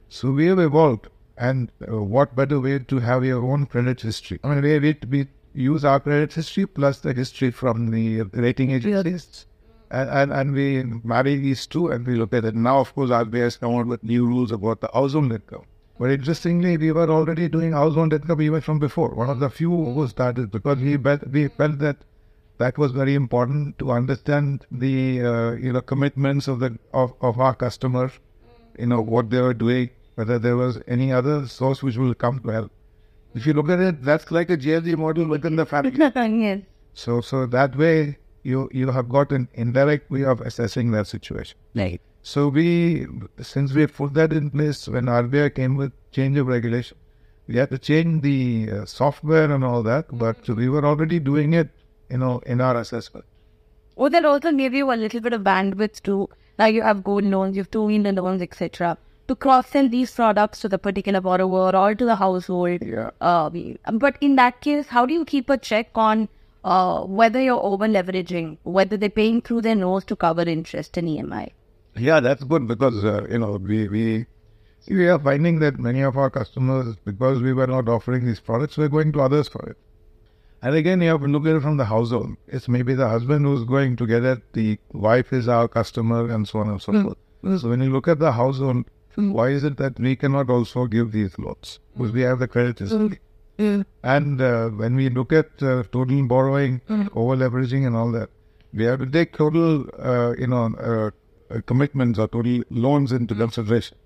So 0.09 0.31
we 0.31 0.47
have 0.47 0.61
evolved. 0.61 1.09
And 1.37 1.71
uh, 1.87 2.03
what 2.03 2.35
better 2.35 2.59
way 2.59 2.79
to 2.79 2.99
have 2.99 3.23
your 3.23 3.45
own 3.45 3.67
credit 3.67 4.01
history? 4.01 4.41
I 4.43 4.49
mean, 4.49 4.63
we, 4.63 4.79
we, 4.79 4.97
we 5.11 5.29
use 5.53 5.85
our 5.85 6.01
credit 6.01 6.33
history 6.33 6.65
plus 6.65 7.01
the 7.01 7.13
history 7.13 7.51
from 7.51 7.91
the 7.91 8.23
rating 8.33 8.71
agencies. 8.71 9.45
And, 9.91 10.09
and, 10.09 10.33
and 10.33 10.55
we 10.55 10.85
marry 11.05 11.37
these 11.37 11.67
two 11.67 11.89
and 11.89 12.07
we 12.07 12.15
look 12.15 12.33
at 12.33 12.47
it. 12.47 12.55
Now, 12.55 12.79
of 12.79 12.95
course, 12.95 13.11
RBI 13.11 13.43
has 13.43 13.59
come 13.59 13.75
out 13.75 13.87
with 13.87 14.03
new 14.03 14.25
rules 14.25 14.53
about 14.53 14.81
the 14.81 14.89
household 14.95 15.33
income. 15.33 15.67
But 15.99 16.13
interestingly, 16.13 16.79
we 16.79 16.93
were 16.93 17.11
already 17.11 17.47
doing 17.47 17.73
household 17.73 18.15
income 18.15 18.41
even 18.41 18.63
from 18.63 18.79
before. 18.79 19.11
One 19.11 19.29
of 19.29 19.39
the 19.39 19.51
few 19.51 19.69
who 19.69 20.09
started 20.09 20.51
because 20.51 20.79
we, 20.79 20.97
bet, 20.97 21.31
we 21.31 21.49
felt 21.49 21.79
that 21.81 21.99
that 22.63 22.79
was 22.79 22.93
very 22.93 23.15
important 23.15 23.79
to 23.79 23.91
understand 23.91 24.67
the 24.71 24.97
uh, 25.31 25.53
you 25.67 25.73
know 25.73 25.83
commitments 25.93 26.49
of 26.49 26.61
the 26.61 26.71
of, 26.93 27.15
of 27.21 27.41
our 27.41 27.55
customers, 27.55 28.13
you 28.79 28.87
know 28.87 29.01
what 29.01 29.31
they 29.31 29.41
were 29.41 29.59
doing, 29.65 29.91
whether 30.15 30.39
there 30.39 30.57
was 30.57 30.81
any 30.87 31.13
other 31.13 31.47
source 31.47 31.83
which 31.83 31.97
will 31.97 32.15
come 32.15 32.41
to 32.41 32.57
help. 32.59 32.73
If 33.35 33.47
you 33.47 33.55
look 33.55 33.71
at 33.71 33.81
it, 33.81 34.03
that's 34.03 34.31
like 34.31 34.51
a 34.51 34.57
JLG 34.57 34.97
model 34.99 35.27
within 35.27 35.57
the 35.57 35.67
family. 35.67 35.97
yes. 36.43 36.61
So 36.95 37.21
so 37.21 37.47
that 37.47 37.77
way 37.77 38.19
you 38.43 38.69
you 38.73 38.91
have 38.91 39.09
got 39.09 39.33
an 39.33 39.49
indirect 39.55 40.11
way 40.11 40.25
of 40.25 40.41
assessing 40.41 40.91
that 40.93 41.07
situation. 41.07 41.59
Right. 41.75 42.01
So 42.23 42.49
we 42.49 43.07
since 43.41 43.73
we 43.73 43.87
put 43.87 44.15
that 44.15 44.33
in 44.33 44.51
place 44.51 44.89
when 44.89 45.07
RBI 45.07 45.55
came 45.55 45.77
with 45.77 45.93
change 46.13 46.39
of 46.39 46.47
regulation, 46.47 46.99
we 47.47 47.57
had 47.57 47.71
to 47.71 47.79
change 47.79 48.23
the 48.23 48.71
uh, 48.71 48.85
software 48.85 49.51
and 49.51 49.65
all 49.65 49.83
that, 49.83 50.07
but 50.13 50.49
we 50.49 50.69
were 50.69 50.85
already 50.85 51.19
doing 51.19 51.55
it, 51.55 51.71
you 52.13 52.19
know, 52.19 52.41
in 52.47 52.61
our 52.61 52.77
assessment. 52.77 53.25
Or 53.97 54.11
that 54.11 54.25
also 54.25 54.53
gave 54.53 54.75
you 54.75 54.93
a 54.93 54.99
little 55.05 55.21
bit 55.21 55.33
of 55.33 55.43
bandwidth 55.43 56.03
to 56.03 56.29
now 56.59 56.67
you 56.67 56.83
have 56.83 57.03
gold 57.03 57.25
loans, 57.25 57.57
you 57.57 57.63
have 57.63 57.71
two 57.71 57.83
wheeler 57.85 58.13
loans, 58.13 58.43
etc. 58.43 58.99
To 59.29 59.35
cross 59.35 59.71
sell 59.71 59.89
these 59.89 60.15
products 60.15 60.61
to 60.61 60.69
the 60.69 60.79
particular 60.79 61.21
borrower 61.21 61.75
or 61.75 61.95
to 61.95 62.05
the 62.05 62.17
household. 62.17 62.83
Yeah. 62.83 63.11
Um, 63.21 63.79
but 63.95 64.17
in 64.21 64.37
that 64.37 64.61
case, 64.61 64.89
how 64.89 65.07
do 65.07 65.15
you 65.15 65.25
keep 65.25 65.49
a 65.49 65.57
check 65.57 65.91
on 65.95 66.29
uh, 66.65 67.03
whether 67.05 67.41
you're 67.41 67.63
over 67.63 67.87
leveraging, 67.87 68.59
whether 68.65 68.97
they're 68.97 69.17
paying 69.21 69.41
through 69.41 69.63
their 69.63 69.75
nose 69.75 70.05
to 70.07 70.17
cover 70.17 70.43
interest 70.43 70.97
and 70.97 71.09
EMI? 71.09 71.51
Yeah, 71.97 72.21
that's 72.21 72.45
good 72.45 72.67
because 72.67 73.05
uh, 73.05 73.27
you 73.31 73.39
know 73.39 73.53
we 73.71 73.89
we 73.89 74.27
we 74.89 75.09
are 75.09 75.19
finding 75.19 75.59
that 75.61 75.79
many 75.79 76.03
of 76.03 76.17
our 76.17 76.31
customers 76.31 76.97
because 77.05 77.43
we 77.43 77.53
were 77.53 77.67
not 77.67 77.89
offering 77.89 78.27
these 78.27 78.41
products, 78.41 78.77
we're 78.77 78.89
going 78.89 79.13
to 79.13 79.21
others 79.21 79.49
for 79.49 79.65
it. 79.71 79.77
And 80.63 80.77
again, 80.77 81.01
you 81.03 81.09
have 81.09 81.21
to 81.23 81.27
look 81.27 81.45
at 81.47 81.57
it 81.57 81.61
from 81.63 81.77
the 81.77 81.85
household. 81.87 82.37
It's 82.47 82.69
maybe 82.69 82.95
the 82.95 83.09
husband 83.09 83.45
who's 83.45 83.65
going 83.65 83.97
to 83.97 84.07
get 84.07 84.23
it, 84.25 84.43
the 84.53 84.79
wife 84.93 85.33
is 85.33 85.49
our 85.49 85.67
customer, 85.69 86.31
and 86.31 86.47
so 86.47 86.61
on 86.61 86.69
and 86.71 86.81
so 86.81 86.93
forth. 87.03 87.19
So 87.61 87.69
when 87.71 87.81
you 87.83 87.91
look 87.91 88.07
at 88.07 88.21
the 88.21 88.33
household, 88.33 88.85
why 89.39 89.49
is 89.49 89.65
it 89.65 89.77
that 89.79 89.99
we 89.99 90.15
cannot 90.17 90.49
also 90.49 90.87
give 90.87 91.11
these 91.13 91.37
loans? 91.39 91.81
Because 91.95 92.13
we 92.13 92.21
have 92.23 92.39
the 92.39 92.47
credit 92.49 92.79
history. 92.79 93.19
And 94.03 94.41
uh, 94.41 94.69
when 94.71 94.95
we 94.95 95.09
look 95.11 95.33
at 95.33 95.51
uh, 95.63 95.83
total 95.93 96.23
borrowing, 96.27 96.81
over 97.15 97.35
leveraging, 97.37 97.87
and 97.87 97.97
all 97.97 98.13
that, 98.13 98.31
we 98.73 98.85
have 98.85 99.01
to 99.01 99.07
take 99.07 99.37
total, 99.37 99.85
uh, 99.99 100.33
you 100.39 100.47
know, 100.47 100.65
uh, 100.91 101.11
uh, 101.55 101.61
commitments 101.67 102.19
or 102.19 102.29
total 102.29 102.63
loans 102.71 103.13
into 103.13 103.35
consideration. 103.35 103.99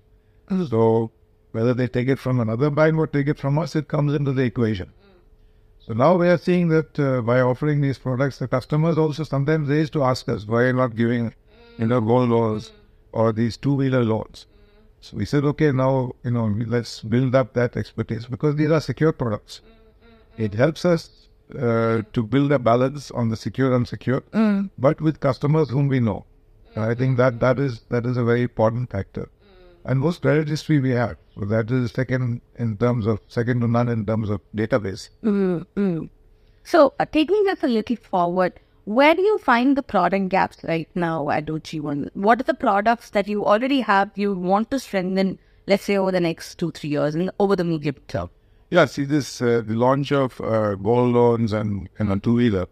So 0.69 1.11
whether 1.51 1.73
they 1.73 1.87
take 1.87 2.07
it 2.09 2.19
from 2.19 2.39
another 2.39 2.69
bank 2.71 2.97
or 2.97 3.07
take 3.07 3.27
it 3.27 3.37
from 3.37 3.57
us, 3.59 3.75
it 3.75 3.87
comes 3.87 4.13
into 4.13 4.33
the 4.33 4.43
equation. 4.43 4.91
So 5.87 5.93
now 5.93 6.17
we 6.17 6.27
are 6.27 6.37
seeing 6.37 6.67
that 6.67 6.99
uh, 6.99 7.21
by 7.21 7.39
offering 7.39 7.79
these 7.79 7.97
products, 7.97 8.39
the 8.39 8.47
customers 8.49 8.97
also 8.97 9.23
sometimes 9.23 9.69
they 9.69 9.77
used 9.77 9.93
to 9.93 10.03
ask 10.03 10.27
us 10.27 10.45
why 10.45 10.63
are 10.63 10.73
not 10.73 10.97
giving, 10.97 11.33
you 11.77 11.87
know, 11.87 12.01
gold 12.01 12.29
loans 12.29 12.73
or 13.13 13.31
these 13.31 13.55
two-wheeler 13.55 14.03
loans. 14.03 14.47
So 14.99 15.15
we 15.15 15.23
said, 15.23 15.45
okay, 15.45 15.71
now 15.71 16.11
you 16.25 16.31
know, 16.31 16.53
let's 16.67 16.99
build 16.99 17.35
up 17.35 17.53
that 17.53 17.77
expertise 17.77 18.25
because 18.25 18.57
these 18.57 18.69
are 18.69 18.81
secure 18.81 19.13
products. 19.13 19.61
It 20.35 20.55
helps 20.55 20.83
us 20.83 21.29
uh, 21.57 22.01
to 22.11 22.21
build 22.21 22.51
a 22.51 22.59
balance 22.59 23.09
on 23.11 23.29
the 23.29 23.37
secure 23.37 23.73
and 23.73 23.87
secure, 23.87 24.23
but 24.77 24.99
with 24.99 25.21
customers 25.21 25.69
whom 25.69 25.87
we 25.87 26.01
know. 26.01 26.25
I 26.75 26.95
think 26.95 27.15
that 27.17 27.39
that 27.39 27.59
is 27.59 27.83
that 27.89 28.05
is 28.05 28.17
a 28.17 28.25
very 28.25 28.41
important 28.41 28.91
factor. 28.91 29.29
And 29.87 30.01
most 30.01 30.21
credit 30.21 30.49
history 30.49 30.79
we 30.79 30.89
have, 30.91 31.15
so 31.33 31.45
that 31.45 31.71
is 31.71 31.93
second 31.93 32.41
in 32.59 32.75
terms 32.75 33.07
of 33.07 33.21
second 33.27 33.61
to 33.61 33.69
none 33.69 33.87
in 33.87 34.05
terms 34.05 34.29
of 34.29 34.41
database. 34.53 35.09
Mm-hmm. 35.23 36.07
So, 36.65 36.93
uh, 36.99 37.05
taking 37.05 37.45
this 37.45 37.63
a 37.63 37.67
little 37.67 37.95
forward, 37.95 38.59
where 38.83 39.15
do 39.15 39.21
you 39.21 39.37
find 39.37 39.77
the 39.77 39.81
product 39.83 40.27
gaps 40.27 40.57
right 40.65 40.89
now 40.93 41.29
at 41.29 41.45
Ujjivan? 41.45 42.09
What 42.15 42.41
are 42.41 42.43
the 42.43 42.53
products 42.53 43.11
that 43.11 43.29
you 43.29 43.45
already 43.45 43.79
have 43.79 44.11
you 44.15 44.33
want 44.33 44.71
to 44.71 44.79
strengthen, 44.79 45.39
let's 45.67 45.85
say, 45.85 45.95
over 45.95 46.11
the 46.11 46.19
next 46.19 46.55
two, 46.55 46.71
three 46.71 46.89
years 46.89 47.15
and 47.15 47.31
over 47.39 47.55
the 47.55 47.63
medium 47.63 47.95
term? 48.09 48.29
Yeah, 48.69 48.83
see 48.87 49.05
this 49.05 49.41
uh, 49.41 49.61
the 49.65 49.75
launch 49.75 50.11
of 50.11 50.41
uh, 50.41 50.75
gold 50.75 51.15
loans 51.15 51.53
and 51.53 51.87
and 51.97 52.11
a 52.11 52.19
two 52.19 52.33
wheeler 52.33 52.67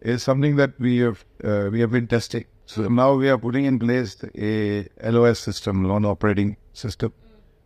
is 0.00 0.24
something 0.24 0.56
that 0.56 0.78
we 0.80 0.98
have 0.98 1.24
uh, 1.44 1.68
we 1.70 1.78
have 1.78 1.92
been 1.92 2.08
testing. 2.08 2.46
So 2.74 2.88
now 2.88 3.14
we 3.14 3.28
are 3.28 3.36
putting 3.36 3.66
in 3.66 3.78
place 3.78 4.16
a 4.34 4.88
LOS 5.04 5.38
system, 5.38 5.84
loan 5.84 6.06
operating 6.06 6.56
system, 6.72 7.12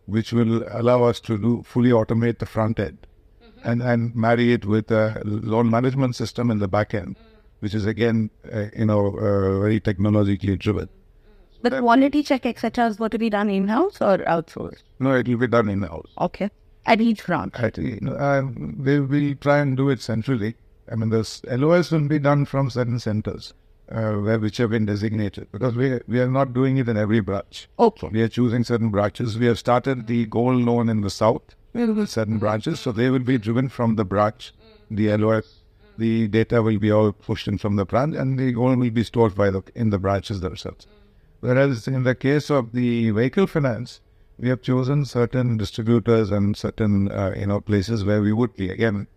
which 0.05 0.33
will 0.33 0.65
allow 0.69 1.03
us 1.03 1.21
to 1.21 1.37
do 1.37 1.63
fully 1.63 1.91
automate 1.91 2.39
the 2.39 2.45
front 2.45 2.77
end 2.77 3.07
and 3.63 3.81
and 3.81 4.13
marry 4.15 4.51
it 4.51 4.65
with 4.65 4.91
a 4.91 5.21
loan 5.23 5.69
management 5.69 6.17
system 6.17 6.51
in 6.51 6.59
the 6.59 6.67
back 6.67 6.93
end, 6.93 7.15
which 7.59 7.73
is 7.73 7.85
again 7.85 8.29
uh, 8.51 8.65
you 8.75 8.85
know 8.85 9.07
uh, 9.17 9.59
very 9.61 9.79
technologically 9.79 10.57
driven. 10.57 10.89
The 11.61 11.79
quality 11.79 12.21
check, 12.21 12.45
etc., 12.45 12.87
is 12.87 12.97
going 12.97 13.11
to 13.11 13.17
be 13.17 13.29
done 13.29 13.49
in 13.49 13.69
house 13.69 14.01
or 14.01 14.17
outsourced? 14.17 14.83
No, 14.99 15.13
it 15.13 15.27
will 15.29 15.37
be 15.37 15.47
done 15.47 15.69
in 15.69 15.83
house. 15.83 16.11
Okay. 16.19 16.51
At 16.85 17.01
each 17.01 17.25
branch. 17.25 17.53
I 17.55 17.69
think, 17.69 17.87
you 17.95 17.99
know, 18.01 18.53
they 18.77 18.99
will 18.99 19.35
try 19.35 19.59
and 19.59 19.75
do 19.75 19.89
it 19.89 20.01
centrally. 20.01 20.55
I 20.91 20.95
mean, 20.95 21.09
this 21.09 21.41
LOS 21.45 21.91
will 21.91 22.07
be 22.07 22.19
done 22.19 22.45
from 22.45 22.69
certain 22.69 22.99
centers, 22.99 23.53
uh, 23.53 23.66
Uh, 23.89 24.15
where 24.15 24.37
which 24.37 24.57
have 24.57 24.69
been 24.69 24.85
designated, 24.85 25.47
because 25.53 25.73
we 25.73 26.01
we 26.07 26.19
are 26.19 26.29
not 26.29 26.53
doing 26.53 26.75
it 26.75 26.89
in 26.89 26.97
every 26.97 27.21
branch. 27.21 27.69
Okay. 27.79 28.09
We 28.09 28.21
are 28.21 28.27
choosing 28.27 28.65
certain 28.65 28.89
branches. 28.89 29.37
We 29.39 29.45
have 29.45 29.57
started 29.57 30.07
the 30.07 30.25
gold 30.25 30.61
loan 30.61 30.89
in 30.89 30.99
the 30.99 31.09
south, 31.09 31.55
certain 31.73 32.35
mm. 32.35 32.39
branches, 32.39 32.81
so 32.81 32.91
they 32.91 33.09
will 33.09 33.19
be 33.19 33.37
driven 33.37 33.69
from 33.69 33.95
the 33.95 34.03
branch, 34.03 34.53
the 34.91 35.15
LOS, 35.15 35.63
the 35.97 36.27
data 36.27 36.61
will 36.61 36.79
be 36.79 36.91
all 36.91 37.11
pushed 37.11 37.47
in 37.47 37.57
from 37.57 37.75
the 37.75 37.85
branch 37.85 38.15
and 38.15 38.37
the 38.37 38.51
gold 38.51 38.77
will 38.77 38.89
be 38.89 39.03
stored 39.03 39.35
by 39.35 39.49
the, 39.49 39.61
in 39.75 39.89
the 39.89 39.97
branches 39.97 40.41
themselves. 40.41 40.85
Mm. 40.85 40.89
Whereas 41.39 41.87
in 41.87 42.03
the 42.03 42.15
case 42.15 42.49
of 42.49 42.71
the 42.71 43.11
vehicle 43.11 43.47
finance, 43.47 44.01
we 44.39 44.49
have 44.49 44.61
chosen 44.61 45.05
certain 45.05 45.57
distributors 45.57 46.31
and 46.31 46.55
certain 46.55 47.11
uh, 47.11 47.33
you 47.35 47.47
know 47.47 47.59
places 47.59 48.05
where 48.05 48.21
we 48.21 48.33
would 48.33 48.55
be 48.55 48.69
again 48.69 49.07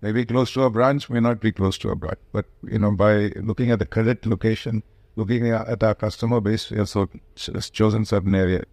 maybe 0.00 0.24
close 0.24 0.52
to 0.52 0.62
a 0.62 0.70
branch? 0.70 1.08
May 1.08 1.20
not 1.20 1.40
be 1.40 1.52
close 1.52 1.78
to 1.78 1.90
a 1.90 1.96
branch 1.96 2.18
but 2.32 2.46
you 2.62 2.78
know 2.78 2.92
by 2.92 3.32
looking 3.36 3.70
at 3.70 3.78
the 3.78 3.86
credit 3.86 4.26
location 4.26 4.82
looking 5.16 5.50
at 5.50 5.82
our 5.82 5.94
customer 5.94 6.40
base 6.40 6.70
we 6.70 6.76
have 6.76 6.88
so, 6.88 7.08
chosen 7.34 8.04
certain 8.04 8.34
area. 8.34 8.64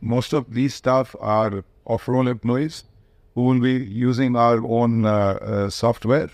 Most 0.00 0.32
of 0.32 0.52
these 0.54 0.74
staff 0.74 1.14
are 1.20 1.62
off-roll 1.84 2.26
employees 2.26 2.84
who 3.34 3.42
will 3.42 3.60
be 3.60 3.72
using 3.72 4.34
our 4.34 4.64
own 4.66 5.04
uh, 5.04 5.10
uh, 5.10 5.70
software 5.70 6.30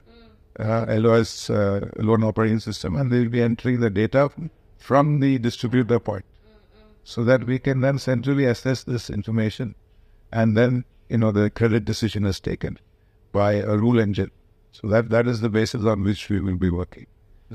uh, 0.58 0.86
LOS 0.88 1.50
uh, 1.50 1.90
loan 1.96 2.22
operating 2.22 2.60
system 2.60 2.96
and 2.96 3.10
they'll 3.10 3.28
be 3.28 3.42
entering 3.42 3.80
the 3.80 3.90
data 3.90 4.30
from 4.78 5.20
the 5.20 5.38
distributor 5.38 5.98
point. 5.98 6.24
So 7.04 7.22
that 7.24 7.44
we 7.44 7.58
can 7.58 7.80
then 7.80 7.98
centrally 7.98 8.46
assess 8.46 8.82
this 8.82 9.10
information 9.10 9.74
and 10.32 10.56
then 10.56 10.84
you 11.08 11.18
know 11.18 11.32
the 11.32 11.50
credit 11.50 11.84
decision 11.84 12.24
is 12.24 12.40
taken 12.40 12.78
by 13.36 13.52
a 13.74 13.76
rule 13.84 14.00
engine. 14.06 14.30
So 14.72 14.88
that 14.88 15.10
that 15.10 15.26
is 15.34 15.40
the 15.40 15.52
basis 15.58 15.84
on 15.94 16.04
which 16.08 16.28
we 16.28 16.40
will 16.40 16.60
be 16.64 16.70
working. 16.70 17.06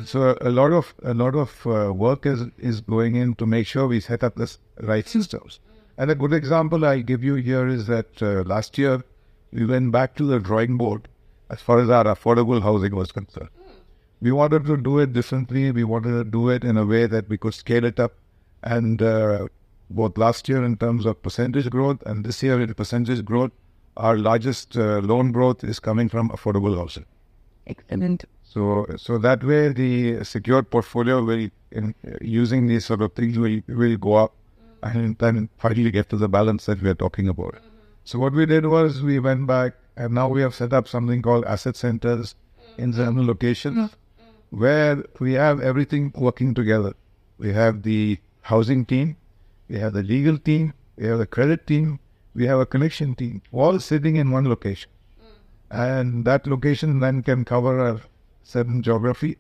So 0.06 0.38
a 0.42 0.50
lot 0.50 0.72
of 0.72 0.94
a 1.04 1.14
lot 1.14 1.36
of 1.36 1.68
uh, 1.68 1.94
work 1.94 2.26
is 2.26 2.44
is 2.58 2.82
going 2.82 3.16
in 3.16 3.36
to 3.42 3.46
make 3.46 3.68
sure 3.68 3.88
we 3.88 4.00
set 4.00 4.24
up 4.24 4.36
the 4.44 4.50
right 4.92 5.08
systems. 5.08 5.60
And 5.98 6.10
a 6.10 6.16
good 6.16 6.34
example 6.34 6.86
i 6.90 6.94
give 7.14 7.24
you 7.30 7.36
here 7.48 7.68
is 7.68 7.88
that 7.88 8.22
uh, 8.28 8.30
last 8.52 8.78
year 8.78 9.04
we 9.52 9.66
went 9.66 9.92
back 9.92 10.16
to 10.16 10.28
the 10.34 10.40
drawing 10.40 10.78
board 10.78 11.10
as 11.50 11.62
far 11.62 11.80
as 11.80 11.90
our 11.90 12.06
affordable 12.06 12.62
housing 12.62 12.96
was 12.96 13.12
concerned. 13.12 13.50
We 14.22 14.32
wanted 14.32 14.66
to 14.66 14.78
do 14.78 15.00
it 15.00 15.14
differently. 15.14 15.72
We 15.72 15.84
wanted 15.84 16.12
to 16.12 16.24
do 16.24 16.50
it 16.50 16.64
in 16.64 16.78
a 16.78 16.86
way 16.86 17.06
that 17.08 17.28
we 17.28 17.38
could 17.38 17.54
scale 17.54 17.84
it 17.84 18.00
up. 18.00 18.14
And 18.64 19.02
uh, 19.02 19.48
both 19.90 20.18
last 20.18 20.48
year 20.48 20.64
in 20.64 20.78
terms 20.78 21.06
of 21.06 21.22
percentage 21.22 21.70
growth 21.70 22.04
and 22.06 22.24
this 22.24 22.42
year 22.44 22.62
in 22.62 22.74
percentage 22.74 23.26
growth, 23.26 23.52
our 23.98 24.18
largest 24.18 24.78
uh, 24.78 25.00
loan 25.00 25.32
growth 25.32 25.64
is 25.64 25.80
coming 25.80 26.10
from 26.10 26.30
affordable 26.30 26.78
housing. 26.78 27.06
Excellent. 27.68 28.26
So, 28.44 28.86
so 28.98 29.18
that 29.20 29.44
way 29.44 29.70
the 29.70 30.24
secured 30.24 30.70
portfolio 30.70 31.24
will, 31.24 31.50
in 31.72 31.96
using 32.22 32.68
these 32.68 32.86
sort 32.86 33.02
of 33.02 33.14
things, 33.14 33.38
will 33.38 33.62
will 33.68 33.98
go 33.98 34.16
up, 34.16 34.34
and 34.84 35.18
then 35.20 35.50
finally 35.58 35.92
get 35.92 36.10
to 36.10 36.18
the 36.18 36.28
balance 36.28 36.66
that 36.66 36.82
we 36.82 36.90
are 36.90 36.96
talking 36.96 37.28
about. 37.30 37.56
So 38.04 38.20
what 38.20 38.34
we 38.34 38.46
did 38.46 38.66
was 38.66 39.02
we 39.02 39.20
went 39.20 39.48
back, 39.48 39.74
and 39.96 40.14
now 40.14 40.28
we 40.28 40.42
have 40.42 40.56
set 40.56 40.74
up 40.74 40.88
something 40.88 41.22
called 41.22 41.46
asset 41.46 41.76
centers 41.76 42.36
in 42.78 42.94
certain 42.94 43.26
locations, 43.28 43.92
where 44.50 45.04
we 45.20 45.34
have 45.34 45.62
everything 45.62 46.12
working 46.16 46.54
together. 46.54 46.94
We 47.38 47.54
have 47.54 47.84
the 47.84 48.20
housing 48.42 48.86
team, 48.86 49.18
we 49.70 49.78
have 49.80 49.94
the 49.94 50.04
legal 50.04 50.38
team, 50.38 50.74
we 50.98 51.06
have 51.06 51.20
the 51.20 51.28
credit 51.28 51.68
team, 51.68 52.00
we 52.34 52.46
have 52.48 52.60
a 52.60 52.66
connection 52.66 53.16
team, 53.16 53.42
all 53.52 53.80
sitting 53.80 54.16
in 54.16 54.32
one 54.32 54.48
location. 54.48 54.90
Mm. 55.22 55.36
And 55.72 56.26
that 56.26 56.48
location 56.48 57.00
then 57.00 57.24
can 57.24 57.46
cover 57.46 57.88
a 57.88 58.02
certain 58.44 58.82
geography. 58.82 59.38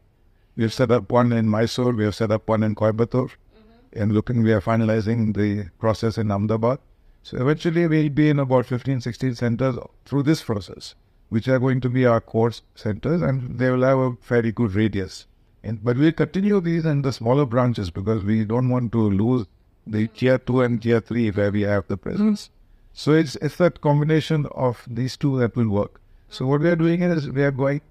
We 0.55 0.63
have 0.63 0.73
set 0.73 0.91
up 0.91 1.11
one 1.11 1.31
in 1.31 1.47
Mysore, 1.47 1.93
we 1.93 2.03
have 2.03 2.15
set 2.15 2.31
up 2.31 2.47
one 2.47 2.63
in 2.63 2.75
Coimbatore. 2.75 3.29
Mm-hmm. 3.29 4.01
And 4.01 4.11
looking, 4.11 4.43
we 4.43 4.51
are 4.51 4.61
finalizing 4.61 5.35
the 5.35 5.69
process 5.79 6.17
in 6.17 6.31
Ahmedabad. 6.31 6.79
So 7.23 7.37
eventually 7.37 7.87
we'll 7.87 8.09
be 8.09 8.29
in 8.29 8.39
about 8.39 8.65
15, 8.65 9.01
16 9.01 9.35
centers 9.35 9.75
through 10.05 10.23
this 10.23 10.41
process, 10.43 10.95
which 11.29 11.47
are 11.47 11.59
going 11.59 11.79
to 11.81 11.89
be 11.89 12.05
our 12.05 12.19
core 12.19 12.51
centers 12.75 13.21
and 13.21 13.59
they 13.59 13.69
will 13.69 13.83
have 13.83 13.97
a 13.99 14.15
fairly 14.21 14.51
good 14.51 14.73
radius. 14.73 15.27
And, 15.63 15.83
but 15.83 15.97
we'll 15.97 16.11
continue 16.11 16.59
these 16.59 16.85
in 16.85 17.03
the 17.03 17.13
smaller 17.13 17.45
branches 17.45 17.91
because 17.91 18.23
we 18.23 18.43
don't 18.43 18.69
want 18.69 18.91
to 18.93 19.09
lose 19.09 19.45
the 19.85 20.07
mm-hmm. 20.07 20.15
tier 20.15 20.37
two 20.39 20.61
and 20.61 20.81
tier 20.81 20.99
three 20.99 21.29
where 21.29 21.51
we 21.51 21.61
have 21.61 21.87
the 21.87 21.97
presence. 21.97 22.49
So 22.93 23.13
it's 23.13 23.35
it's 23.37 23.55
that 23.57 23.81
combination 23.81 24.45
of 24.51 24.85
these 24.89 25.17
two 25.17 25.39
that 25.39 25.55
will 25.55 25.69
work. 25.69 26.01
So 26.29 26.45
what 26.45 26.61
we 26.61 26.69
are 26.69 26.75
doing 26.75 27.01
is 27.01 27.29
we 27.29 27.43
are 27.43 27.51
going, 27.51 27.81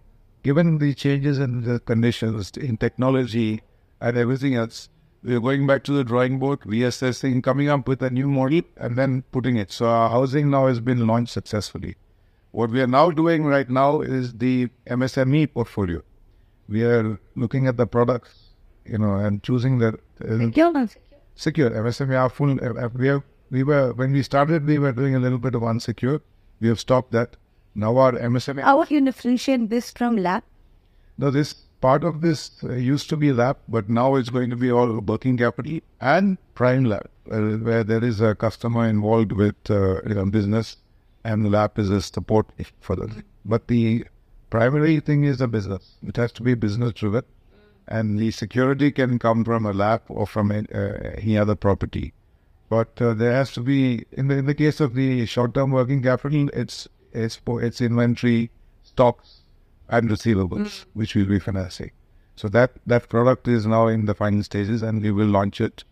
given 0.43 0.79
the 0.79 0.95
changes 0.95 1.39
in 1.39 1.63
the 1.63 1.81
conditions 1.81 2.51
in 2.57 2.77
technology 2.77 3.63
and 4.01 4.17
everything 4.17 4.55
else, 4.55 4.89
we 5.23 5.35
are 5.35 5.41
going 5.41 5.67
back 5.67 5.85
to 5.85 5.93
the 5.93 6.05
drawing 6.05 6.39
board, 6.39 6.61
reassessing, 6.61 7.43
coming 7.43 7.69
up 7.69 7.87
with 7.87 8.03
a 8.03 8.11
new 8.11 8.29
model, 8.29 8.63
and 8.77 8.97
then 8.97 9.23
putting 9.33 9.57
it. 9.57 9.71
So 9.73 9.87
our 9.87 10.11
housing 10.11 10.51
now 10.51 10.67
has 10.69 10.81
been 10.81 11.07
launched 11.07 11.33
successfully. 11.33 11.97
What 12.53 12.71
we 12.71 12.81
are 12.81 12.87
now 12.87 13.11
doing 13.11 13.45
right 13.45 13.69
now 13.69 14.01
is 14.01 14.33
the 14.35 14.69
MSME 14.87 15.53
portfolio 15.53 16.03
we 16.71 16.85
are 16.85 17.19
looking 17.35 17.67
at 17.67 17.77
the 17.77 17.87
products, 17.87 18.53
you 18.87 18.97
know, 18.97 19.17
and 19.17 19.43
choosing 19.43 19.79
the 19.79 19.99
uh, 20.25 20.39
Secure. 20.39 20.89
secure 21.35 21.71
MSME 21.71 22.19
are 22.19 22.31
full. 22.31 22.53
Uh, 22.53 22.89
we 22.95 23.09
have 23.09 23.23
we 23.51 23.63
were 23.63 23.93
when 23.93 24.13
we 24.13 24.23
started, 24.23 24.67
we 24.67 24.79
were 24.79 24.93
doing 24.93 25.15
a 25.15 25.19
little 25.19 25.39
bit 25.39 25.55
of 25.55 25.65
unsecured. 25.65 26.23
We 26.61 26.69
have 26.69 26.81
stopped 26.81 27.13
that. 27.13 27.37
Now 27.75 27.97
our 27.97 28.13
MSME. 28.13 28.63
How 28.63 28.85
you 28.85 29.01
differentiate 29.01 29.71
this 29.71 29.91
from 29.91 30.17
LAP? 30.17 30.45
No, 31.19 31.31
this 31.31 31.55
part 31.81 32.05
of 32.05 32.21
this 32.21 32.51
uh, 32.65 32.73
used 32.73 33.09
to 33.11 33.17
be 33.17 33.33
LAP, 33.33 33.59
but 33.69 33.89
now 33.89 34.15
it's 34.15 34.29
going 34.31 34.51
to 34.51 34.57
be 34.57 34.71
all 34.71 35.01
working 35.01 35.37
capital 35.37 35.81
and 36.01 36.39
prime 36.55 36.85
LAP, 36.85 37.09
uh, 37.31 37.39
where 37.69 37.85
there 37.85 38.05
is 38.05 38.21
a 38.21 38.35
customer 38.35 38.87
involved 38.87 39.33
with 39.33 39.55
uh, 39.71 40.03
you 40.07 40.15
know, 40.15 40.27
business, 40.27 40.77
and 41.25 41.45
the 41.45 41.51
LAP 41.51 41.79
is 41.79 41.91
a 41.91 42.03
support 42.03 42.47
for 42.81 42.97
that. 42.97 43.23
But 43.45 43.69
the 43.69 44.05
primary 44.51 45.01
thing 45.01 45.25
is 45.25 45.41
a 45.41 45.49
business. 45.49 45.95
It 46.07 46.17
has 46.17 46.33
to 46.33 46.43
be 46.43 46.55
business 46.55 46.93
driven, 46.93 47.25
and 47.89 48.19
the 48.19 48.31
security 48.31 48.91
can 48.91 49.19
come 49.19 49.45
from 49.45 49.65
a 49.65 49.73
LAP 49.73 50.05
or 50.09 50.27
from 50.27 50.51
uh, 50.51 50.63
any 50.75 51.39
other 51.39 51.55
property. 51.55 52.13
But 52.71 53.03
uh, 53.03 53.13
there 53.15 53.33
has 53.33 53.53
to 53.59 53.61
be 53.61 54.07
in 54.13 54.29
the 54.29 54.37
in 54.39 54.47
the 54.47 54.55
case 54.55 54.81
of 54.81 54.95
the 54.95 55.27
short 55.27 55.55
term 55.55 55.73
working 55.73 56.03
capital, 56.03 56.49
it's 56.55 56.89
it's 57.13 57.41
it's 57.69 57.81
inventory, 57.81 58.51
stocks, 58.85 59.41
and 59.89 60.09
receivables, 60.09 60.85
which 60.95 61.15
we'll 61.17 61.27
be 61.37 61.41
financing. 61.41 61.91
So 62.37 62.49
that 62.57 62.71
that 62.87 63.09
product 63.15 63.49
is 63.49 63.67
now 63.67 63.89
in 63.89 64.07
the 64.07 64.15
final 64.15 64.45
stages, 64.45 64.83
and 64.91 65.03
we 65.03 65.11
will 65.11 65.27
launch 65.39 65.61
it. 65.61 65.83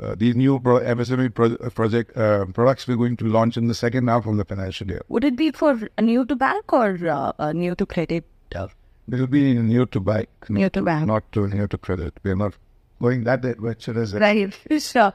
Uh, 0.00 0.14
these 0.16 0.36
new 0.36 0.60
pro- 0.60 0.78
MSME 0.78 1.34
pro- 1.34 1.56
project 1.78 2.16
uh, 2.16 2.44
products 2.58 2.86
we're 2.86 2.96
going 3.00 3.16
to 3.16 3.24
launch 3.36 3.56
in 3.56 3.66
the 3.66 3.74
second 3.74 4.06
half 4.06 4.26
of 4.26 4.36
the 4.36 4.44
financial 4.44 4.86
year. 4.86 5.02
Would 5.08 5.24
it 5.24 5.34
be 5.40 5.50
for 5.50 5.72
new 6.00 6.24
to 6.24 6.36
bank 6.36 6.72
or 6.72 6.96
uh, 7.16 7.32
uh, 7.40 7.52
new 7.52 7.74
to 7.74 7.84
credit? 7.84 8.24
It 8.54 8.70
will 9.08 9.26
be 9.26 9.54
new 9.54 9.86
to 9.86 9.98
bank, 9.98 10.28
New 10.48 10.70
to 10.70 10.82
bank. 10.82 11.06
not 11.08 11.32
to 11.32 11.48
new 11.48 11.66
to 11.66 11.78
credit. 11.78 12.14
We're 12.22 12.36
not 12.36 12.54
going 13.00 13.24
that 13.24 13.44
adventure 13.44 14.00
as 14.00 14.14
Right. 14.14 14.54
Sure. 14.78 15.12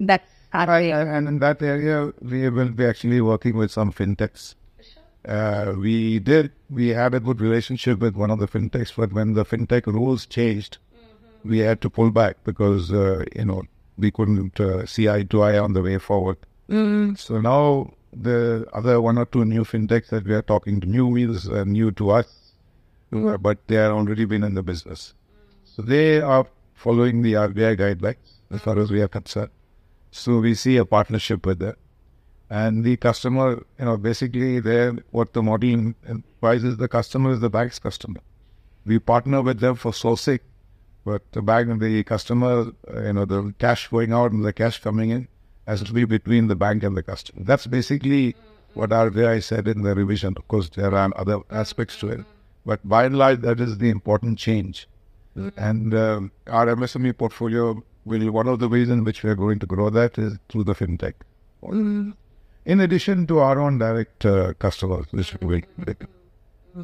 That's 0.00 0.22
Right, 0.54 0.92
and 0.92 1.10
and 1.10 1.28
in 1.28 1.38
that 1.40 1.60
area, 1.60 2.12
we 2.22 2.48
will 2.48 2.70
be 2.70 2.86
actually 2.86 3.20
working 3.20 3.56
with 3.56 3.70
some 3.70 3.92
fintechs. 3.92 4.54
Uh, 5.26 5.74
we 5.76 6.18
did, 6.20 6.52
we 6.70 6.88
had 6.88 7.12
a 7.12 7.20
good 7.20 7.40
relationship 7.42 7.98
with 7.98 8.14
one 8.16 8.30
of 8.30 8.38
the 8.38 8.48
fintechs, 8.48 8.92
but 8.96 9.12
when 9.12 9.34
the 9.34 9.44
fintech 9.44 9.86
rules 9.86 10.24
changed, 10.24 10.78
we 11.44 11.58
had 11.58 11.82
to 11.82 11.90
pull 11.90 12.10
back 12.10 12.36
because, 12.44 12.90
uh, 12.92 13.24
you 13.36 13.44
know, 13.44 13.62
we 13.98 14.10
couldn't 14.10 14.58
uh, 14.58 14.86
see 14.86 15.06
eye 15.06 15.24
to 15.24 15.42
eye 15.42 15.58
on 15.58 15.74
the 15.74 15.82
way 15.82 15.98
forward. 15.98 16.38
So 17.16 17.40
now 17.42 17.92
the 18.12 18.66
other 18.72 19.02
one 19.02 19.18
or 19.18 19.26
two 19.26 19.44
new 19.44 19.64
fintechs 19.64 20.08
that 20.08 20.24
we 20.24 20.32
are 20.32 20.42
talking 20.42 20.80
to, 20.80 20.86
new 20.86 21.06
wheels 21.06 21.46
are 21.48 21.66
new 21.66 21.90
to 21.92 22.10
us, 22.10 22.52
uh, 23.12 23.36
but 23.36 23.58
they 23.66 23.76
are 23.76 23.92
already 23.92 24.24
been 24.24 24.44
in 24.44 24.54
the 24.54 24.62
business. 24.62 25.12
So 25.64 25.82
they 25.82 26.22
are 26.22 26.46
following 26.78 27.22
the 27.22 27.32
RBI 27.32 27.76
guidelines 27.76 28.34
as 28.50 28.60
far 28.60 28.78
as 28.78 28.90
we 28.90 29.00
are 29.02 29.08
concerned. 29.08 29.50
So 30.12 30.38
we 30.38 30.54
see 30.54 30.76
a 30.76 30.84
partnership 30.84 31.44
with 31.44 31.58
them. 31.58 31.74
And 32.48 32.84
the 32.84 32.96
customer, 32.96 33.64
you 33.78 33.84
know, 33.84 33.96
basically 33.96 34.60
there, 34.60 34.92
what 35.10 35.32
the 35.32 35.42
model 35.42 35.92
implies 36.06 36.64
is 36.64 36.76
the 36.76 36.88
customer 36.88 37.32
is 37.32 37.40
the 37.40 37.50
bank's 37.50 37.78
customer. 37.78 38.20
We 38.86 39.00
partner 39.00 39.42
with 39.42 39.58
them 39.58 39.74
for 39.74 39.92
sourcing, 39.92 40.38
but 41.04 41.22
the 41.32 41.42
bank, 41.42 41.68
and 41.68 41.80
the 41.80 42.04
customer, 42.04 42.72
you 43.06 43.12
know, 43.12 43.24
the 43.24 43.52
cash 43.58 43.88
going 43.88 44.12
out 44.12 44.30
and 44.30 44.44
the 44.44 44.52
cash 44.52 44.80
coming 44.80 45.10
in 45.10 45.28
has 45.66 45.82
to 45.82 45.92
be 45.92 46.04
between 46.04 46.46
the 46.46 46.56
bank 46.56 46.84
and 46.84 46.96
the 46.96 47.02
customer. 47.02 47.42
That's 47.44 47.66
basically 47.66 48.36
what 48.74 48.90
RBI 48.90 49.42
said 49.42 49.66
in 49.68 49.82
the 49.82 49.94
revision. 49.94 50.34
Of 50.36 50.46
course, 50.48 50.70
there 50.70 50.94
are 50.94 51.12
other 51.16 51.40
aspects 51.50 51.98
to 51.98 52.08
it, 52.08 52.24
but 52.64 52.88
by 52.88 53.04
and 53.04 53.18
large, 53.18 53.40
that 53.40 53.60
is 53.60 53.78
the 53.78 53.90
important 53.90 54.38
change. 54.38 54.86
And 55.56 55.94
um, 55.94 56.32
our 56.46 56.66
MSME 56.66 57.16
portfolio 57.16 57.82
will, 58.04 58.30
one 58.30 58.48
of 58.48 58.58
the 58.58 58.68
ways 58.68 58.88
in 58.88 59.04
which 59.04 59.22
we 59.22 59.30
are 59.30 59.34
going 59.34 59.58
to 59.60 59.66
grow 59.66 59.90
that 59.90 60.18
is 60.18 60.38
through 60.48 60.64
the 60.64 60.74
fintech. 60.74 61.14
In 62.64 62.80
addition 62.80 63.26
to 63.28 63.38
our 63.38 63.58
own 63.60 63.78
direct 63.78 64.26
uh, 64.26 64.52
customers, 64.54 65.06
which 65.10 65.36
we 65.40 65.64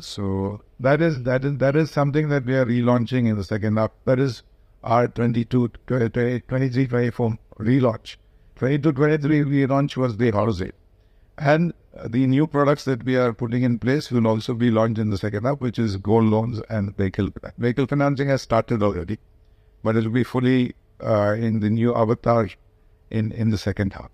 So 0.01 0.63
that 0.81 1.01
is 1.03 1.23
that 1.25 1.45
is 1.45 1.59
that 1.59 1.77
is 1.77 1.91
something 1.91 2.29
that 2.31 2.45
we 2.45 2.55
are 2.55 2.65
relaunching 2.65 3.29
in 3.29 3.37
the 3.37 3.45
second 3.45 3.77
half. 3.77 3.91
That 4.07 4.19
is 4.19 4.43
our 4.83 5.09
22, 5.09 5.69
20, 5.87 6.41
23, 6.41 6.87
24 6.87 7.39
relaunch. 7.59 8.17
22, 8.57 8.93
23 8.93 9.41
relaunch 9.45 9.97
was 9.97 10.17
the 10.17 10.31
housing. 10.31 10.73
And 11.39 11.75
uh, 11.97 12.09
the 12.09 12.27
new 12.27 12.47
products 12.47 12.85
that 12.85 13.05
we 13.05 13.17
are 13.17 13.33
putting 13.33 13.63
in 13.63 13.79
place 13.79 14.11
will 14.11 14.27
also 14.27 14.55
be 14.55 14.71
launched 14.71 14.99
in 14.99 15.11
the 15.11 15.19
second 15.19 15.45
half, 15.45 15.61
which 15.61 15.79
is 15.79 15.97
gold 15.97 16.25
loans 16.25 16.61
and 16.71 16.97
vehicle 16.97 17.29
vehicle 17.59 17.87
financing 17.87 18.29
has 18.29 18.43
started 18.43 18.83
already, 18.83 19.19
but 19.83 19.97
it 19.97 20.05
will 20.05 20.11
be 20.13 20.25
fully 20.25 20.75
uh, 21.03 21.33
in 21.33 21.61
the 21.61 21.71
new 21.71 21.95
avatar 21.95 22.49
in 23.11 23.33
in 23.33 23.51
the 23.51 23.59
second 23.59 23.93
half. 23.93 24.11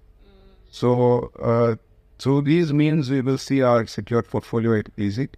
So 0.71 1.31
uh, 1.41 1.77
through 2.19 2.43
these 2.43 2.73
means, 2.73 3.11
we 3.11 3.21
will 3.23 3.39
see 3.39 3.63
our 3.63 3.87
secured 3.87 4.29
portfolio 4.29 4.75
increasing, 4.75 5.31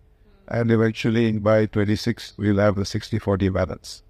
and 0.48 0.70
eventually 0.70 1.32
by 1.32 1.66
26 1.66 2.34
we'll 2.36 2.58
have 2.58 2.74
the 2.74 2.82
60-40 2.82 3.52
balance. 3.52 4.02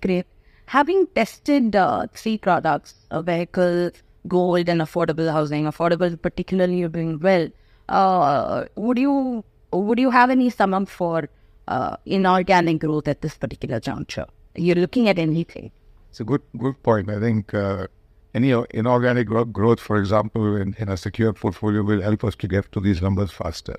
Great. 0.00 0.26
Having 0.66 1.06
tested 1.14 1.76
uh, 1.76 2.08
three 2.12 2.38
products, 2.38 2.94
a 3.12 3.22
vehicle, 3.22 3.92
gold, 4.28 4.68
and 4.68 4.80
affordable 4.80 5.30
housing, 5.30 5.64
affordable 5.64 6.20
particularly 6.20 6.78
you're 6.78 6.88
doing 6.88 7.18
well. 7.20 7.48
Uh, 7.88 8.64
would 8.76 8.98
you 8.98 9.44
would 9.72 9.98
you 9.98 10.10
have 10.10 10.30
any 10.30 10.50
sum 10.50 10.74
up 10.74 10.88
for 10.88 11.28
uh, 11.68 11.96
inorganic 12.04 12.80
growth 12.80 13.08
at 13.08 13.20
this 13.22 13.36
particular 13.36 13.80
juncture? 13.80 14.26
You're 14.54 14.76
looking 14.76 15.08
at 15.08 15.18
anything. 15.18 15.70
It's 16.10 16.20
a 16.20 16.24
good 16.24 16.42
good 16.58 16.82
point. 16.82 17.10
I 17.10 17.20
think 17.20 17.54
uh, 17.54 17.86
any 18.34 18.52
inorganic 18.70 19.26
growth, 19.28 19.52
growth, 19.52 19.80
for 19.80 19.96
example, 19.96 20.56
in, 20.56 20.74
in 20.78 20.88
a 20.88 20.96
secure 20.96 21.32
portfolio 21.32 21.82
will 21.82 22.02
help 22.02 22.24
us 22.24 22.36
to 22.36 22.48
get 22.48 22.70
to 22.72 22.80
these 22.80 23.00
numbers 23.00 23.30
faster. 23.30 23.76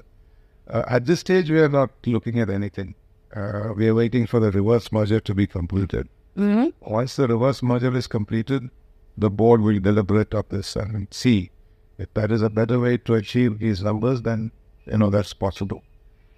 Uh, 0.67 0.83
at 0.87 1.05
this 1.05 1.19
stage, 1.19 1.49
we 1.49 1.59
are 1.59 1.69
not 1.69 1.91
looking 2.05 2.39
at 2.39 2.49
anything. 2.49 2.95
Uh, 3.35 3.73
we 3.75 3.87
are 3.87 3.95
waiting 3.95 4.25
for 4.25 4.39
the 4.39 4.51
reverse 4.51 4.91
merger 4.91 5.19
to 5.19 5.35
be 5.35 5.45
completed. 5.45 6.07
Mm-hmm. 6.37 6.69
Once 6.81 7.15
the 7.15 7.27
reverse 7.27 7.61
merger 7.61 7.95
is 7.95 8.07
completed, 8.07 8.69
the 9.17 9.29
board 9.29 9.61
will 9.61 9.79
deliberate 9.79 10.33
of 10.33 10.47
this 10.49 10.75
and 10.75 11.07
see 11.11 11.51
if 11.97 12.13
that 12.13 12.31
is 12.31 12.41
a 12.41 12.49
better 12.49 12.79
way 12.79 12.97
to 12.97 13.15
achieve 13.15 13.59
these 13.59 13.83
numbers. 13.83 14.21
Then 14.21 14.51
you 14.85 14.97
know 14.97 15.09
that's 15.09 15.33
possible. 15.33 15.83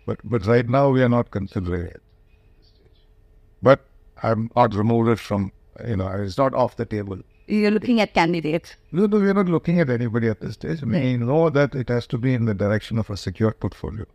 But 0.05 0.19
but 0.24 0.45
right 0.45 0.67
now 0.67 0.89
we 0.89 1.03
are 1.03 1.09
not 1.09 1.31
considering 1.31 1.88
it. 1.88 2.01
But 3.62 3.86
I'm 4.24 4.50
not 4.55 4.74
removed 4.74 5.09
it 5.09 5.19
from 5.19 5.51
you 5.86 5.98
know 5.98 6.07
it's 6.07 6.38
not 6.38 6.53
off 6.53 6.77
the 6.77 6.86
table. 6.86 7.19
You're 7.48 7.71
looking 7.71 8.00
at 8.00 8.13
candidates. 8.13 8.75
No, 8.91 9.07
no, 9.07 9.17
we're 9.17 9.33
not 9.33 9.48
looking 9.48 9.79
at 9.79 9.89
anybody 9.89 10.27
at 10.27 10.39
this 10.39 10.53
stage. 10.53 10.83
We 10.83 11.17
know 11.17 11.50
that 11.50 11.74
it 11.74 11.89
has 11.89 12.05
to 12.07 12.19
be 12.19 12.36
in 12.36 12.45
the 12.45 12.53
direction 12.53 13.00
of 13.00 13.09
a 13.09 13.17
secure 13.17 13.51
portfolio. 13.53 14.05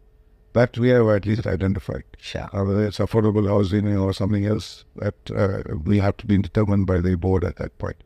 That 0.52 0.78
we 0.78 0.90
have 0.90 1.08
at 1.08 1.26
least 1.26 1.44
identified. 1.44 2.04
Sure. 2.16 2.48
Uh, 2.52 2.64
whether 2.64 2.86
it's 2.86 2.98
affordable 2.98 3.48
housing 3.48 3.88
or 3.96 4.12
something 4.12 4.46
else, 4.46 4.84
that 4.94 5.16
uh, 5.34 5.64
will 5.84 6.00
have 6.00 6.16
to 6.18 6.26
be 6.26 6.38
determined 6.38 6.86
by 6.86 7.00
the 7.00 7.16
board 7.16 7.42
at 7.42 7.56
that 7.56 7.76
point. 7.76 7.96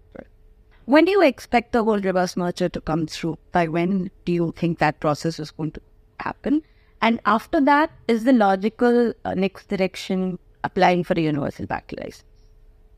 When 0.88 1.04
do 1.04 1.11
you 1.11 1.21
expect 1.21 1.73
the 1.73 1.85
whole 1.85 1.99
reverse 2.00 2.35
merger 2.35 2.71
to 2.71 2.80
come 2.80 3.07
through? 3.07 3.37
By 3.52 3.68
when 3.68 4.11
do 4.25 4.33
you 4.33 4.54
think 4.57 4.78
that 4.78 5.00
process 5.00 5.38
is 5.38 5.50
going 5.50 5.73
to 5.73 5.83
happen? 6.18 6.62
And 7.02 7.21
after 7.26 7.61
that, 7.61 7.90
is 8.09 8.25
the 8.25 8.33
logical 8.33 9.12
uh, 9.26 9.35
next 9.35 9.68
direction 9.68 10.38
applying 10.64 11.04
for 11.04 11.12
a 11.12 11.21
universal 11.21 11.66
bank 11.66 11.95
license? 11.99 12.25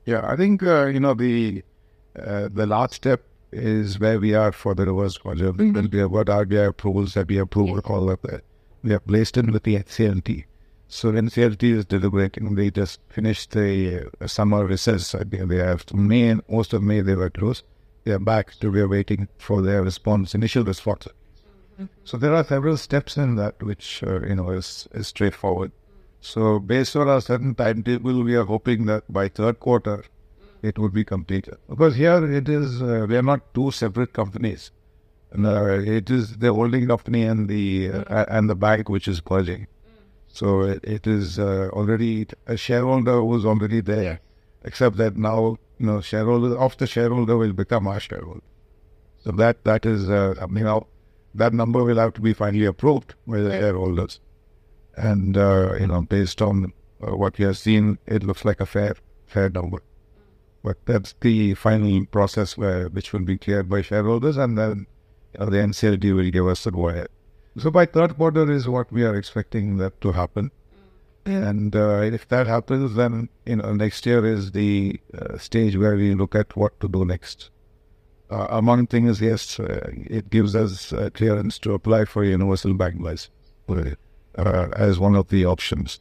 Yeah, 0.06 0.24
I 0.24 0.36
think 0.36 0.62
uh, 0.62 0.86
you 0.86 1.00
know 1.00 1.14
the 1.14 1.64
uh, 2.14 2.48
the 2.52 2.64
last 2.64 2.94
step 2.94 3.24
is 3.50 3.98
where 3.98 4.20
we 4.20 4.34
are 4.34 4.52
for 4.52 4.76
the 4.76 4.86
reverse 4.86 5.18
merger. 5.24 5.52
Mm-hmm. 5.52 5.86
We 5.90 5.98
have 5.98 6.12
got 6.12 6.26
RBI 6.26 6.68
approvals, 6.68 7.14
SEBI 7.14 7.40
approval, 7.40 7.74
yes. 7.74 7.84
all 7.86 8.08
of 8.08 8.22
that. 8.22 8.42
We 8.84 8.94
are 8.94 9.00
placed 9.00 9.36
in 9.36 9.50
with 9.50 9.64
the 9.64 9.74
NCLT. 9.74 10.44
So 10.86 11.10
NCLT 11.10 11.64
is 11.78 11.86
deliberating. 11.86 12.54
They 12.54 12.70
just 12.70 13.00
finished 13.08 13.50
the 13.50 14.08
uh, 14.20 14.28
summer 14.28 14.64
recess. 14.64 15.12
I 15.12 15.24
think 15.24 15.48
they 15.48 15.56
have 15.56 15.92
May, 15.92 16.36
most 16.48 16.72
of 16.72 16.84
May 16.84 17.00
they 17.00 17.16
were 17.16 17.30
closed. 17.30 17.64
They 18.04 18.12
are 18.12 18.18
back. 18.18 18.52
So 18.52 18.70
we 18.70 18.80
are 18.80 18.88
waiting 18.88 19.28
for 19.38 19.62
their 19.62 19.82
response, 19.82 20.34
initial 20.34 20.64
response. 20.64 21.06
Mm-hmm. 21.74 21.86
So 22.04 22.16
there 22.16 22.34
are 22.34 22.44
several 22.44 22.76
steps 22.76 23.16
in 23.16 23.36
that 23.36 23.62
which 23.62 24.02
uh, 24.02 24.20
you 24.22 24.34
know 24.36 24.50
is, 24.50 24.88
is 24.92 25.08
straightforward. 25.08 25.72
So 26.20 26.58
based 26.58 26.96
on 26.96 27.08
a 27.08 27.20
certain 27.20 27.54
timetable, 27.54 28.22
we 28.22 28.34
are 28.36 28.44
hoping 28.44 28.86
that 28.86 29.10
by 29.12 29.28
third 29.28 29.60
quarter 29.60 30.04
it 30.62 30.78
would 30.78 30.92
be 30.92 31.04
completed. 31.04 31.56
Because 31.68 31.96
here 31.96 32.30
it 32.30 32.48
is, 32.48 32.82
uh, 32.82 33.06
we 33.08 33.16
are 33.16 33.22
not 33.22 33.54
two 33.54 33.70
separate 33.70 34.12
companies. 34.12 34.70
Uh, 35.32 35.78
it 35.78 36.10
is 36.10 36.36
the 36.38 36.52
holding 36.52 36.86
company 36.88 37.22
and 37.22 37.48
the 37.48 37.90
uh, 37.90 38.24
and 38.28 38.50
the 38.50 38.54
bank 38.54 38.88
which 38.88 39.06
is 39.06 39.22
merging. 39.30 39.66
So 40.26 40.62
it, 40.62 40.84
it 40.84 41.06
is 41.06 41.38
uh, 41.38 41.70
already 41.72 42.26
a 42.46 42.56
shareholder 42.56 43.20
who's 43.20 43.44
already 43.46 43.80
there, 43.80 44.20
except 44.64 44.96
that 44.96 45.16
now 45.16 45.56
you 45.80 45.86
know 45.86 46.00
shareholder 46.00 46.56
of 46.58 46.76
the 46.76 46.86
shareholder 46.86 47.36
will 47.36 47.52
become 47.52 47.88
our 47.88 48.00
shareholder. 48.00 48.42
So 49.24 49.32
that 49.32 49.64
that 49.64 49.86
is 49.86 50.10
uh, 50.10 50.34
you 50.50 50.64
know 50.64 50.86
that 51.34 51.54
number 51.54 51.82
will 51.82 51.96
have 51.96 52.12
to 52.14 52.20
be 52.20 52.34
finally 52.34 52.66
approved 52.66 53.14
by 53.26 53.38
the 53.38 53.50
shareholders, 53.50 54.20
and 54.96 55.36
uh, 55.36 55.74
you 55.80 55.86
know 55.86 56.02
based 56.02 56.42
on 56.42 56.72
uh, 57.02 57.16
what 57.16 57.38
we 57.38 57.44
have 57.46 57.56
seen, 57.58 57.98
it 58.06 58.22
looks 58.22 58.44
like 58.44 58.60
a 58.60 58.66
fair 58.66 58.94
fair 59.26 59.48
number. 59.48 59.82
But 60.62 60.84
that's 60.84 61.14
the 61.20 61.54
final 61.54 62.04
process 62.06 62.58
where 62.58 62.88
which 62.88 63.12
will 63.14 63.24
be 63.32 63.38
cleared 63.38 63.70
by 63.70 63.80
shareholders, 63.82 64.36
and 64.36 64.58
then 64.58 64.86
you 65.32 65.40
know, 65.40 65.46
the 65.46 65.58
NCLT 65.58 66.14
will 66.14 66.30
give 66.30 66.46
us 66.46 66.64
the 66.64 66.70
go 66.70 66.88
ahead. 66.88 67.08
So 67.56 67.70
by 67.70 67.86
third 67.86 68.16
quarter 68.16 68.50
is 68.50 68.68
what 68.68 68.92
we 68.92 69.04
are 69.04 69.16
expecting 69.16 69.78
that 69.78 70.00
to 70.02 70.12
happen. 70.12 70.50
And 71.34 71.74
uh, 71.74 72.00
if 72.00 72.28
that 72.28 72.46
happens, 72.46 72.94
then 72.94 73.28
you 73.46 73.56
know 73.56 73.72
next 73.72 74.06
year 74.06 74.24
is 74.24 74.52
the 74.52 75.00
uh, 75.16 75.38
stage 75.38 75.76
where 75.76 75.96
we 75.96 76.14
look 76.14 76.34
at 76.34 76.56
what 76.56 76.78
to 76.80 76.88
do 76.88 77.04
next. 77.04 77.50
Uh, 78.30 78.46
among 78.50 78.86
things, 78.86 79.20
yes, 79.20 79.58
uh, 79.58 79.90
it 79.92 80.30
gives 80.30 80.54
us 80.54 80.92
clearance 81.14 81.58
to 81.58 81.72
apply 81.72 82.04
for 82.04 82.22
universal 82.22 82.74
bank 82.74 83.00
license 83.00 83.30
uh, 83.68 84.68
as 84.76 84.98
one 84.98 85.16
of 85.16 85.28
the 85.28 85.44
options. 85.44 86.00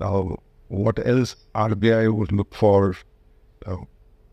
Now, 0.00 0.38
what 0.68 1.04
else 1.06 1.36
RBI 1.54 2.14
would 2.14 2.32
look 2.32 2.54
for 2.54 2.94
uh, 3.66 3.76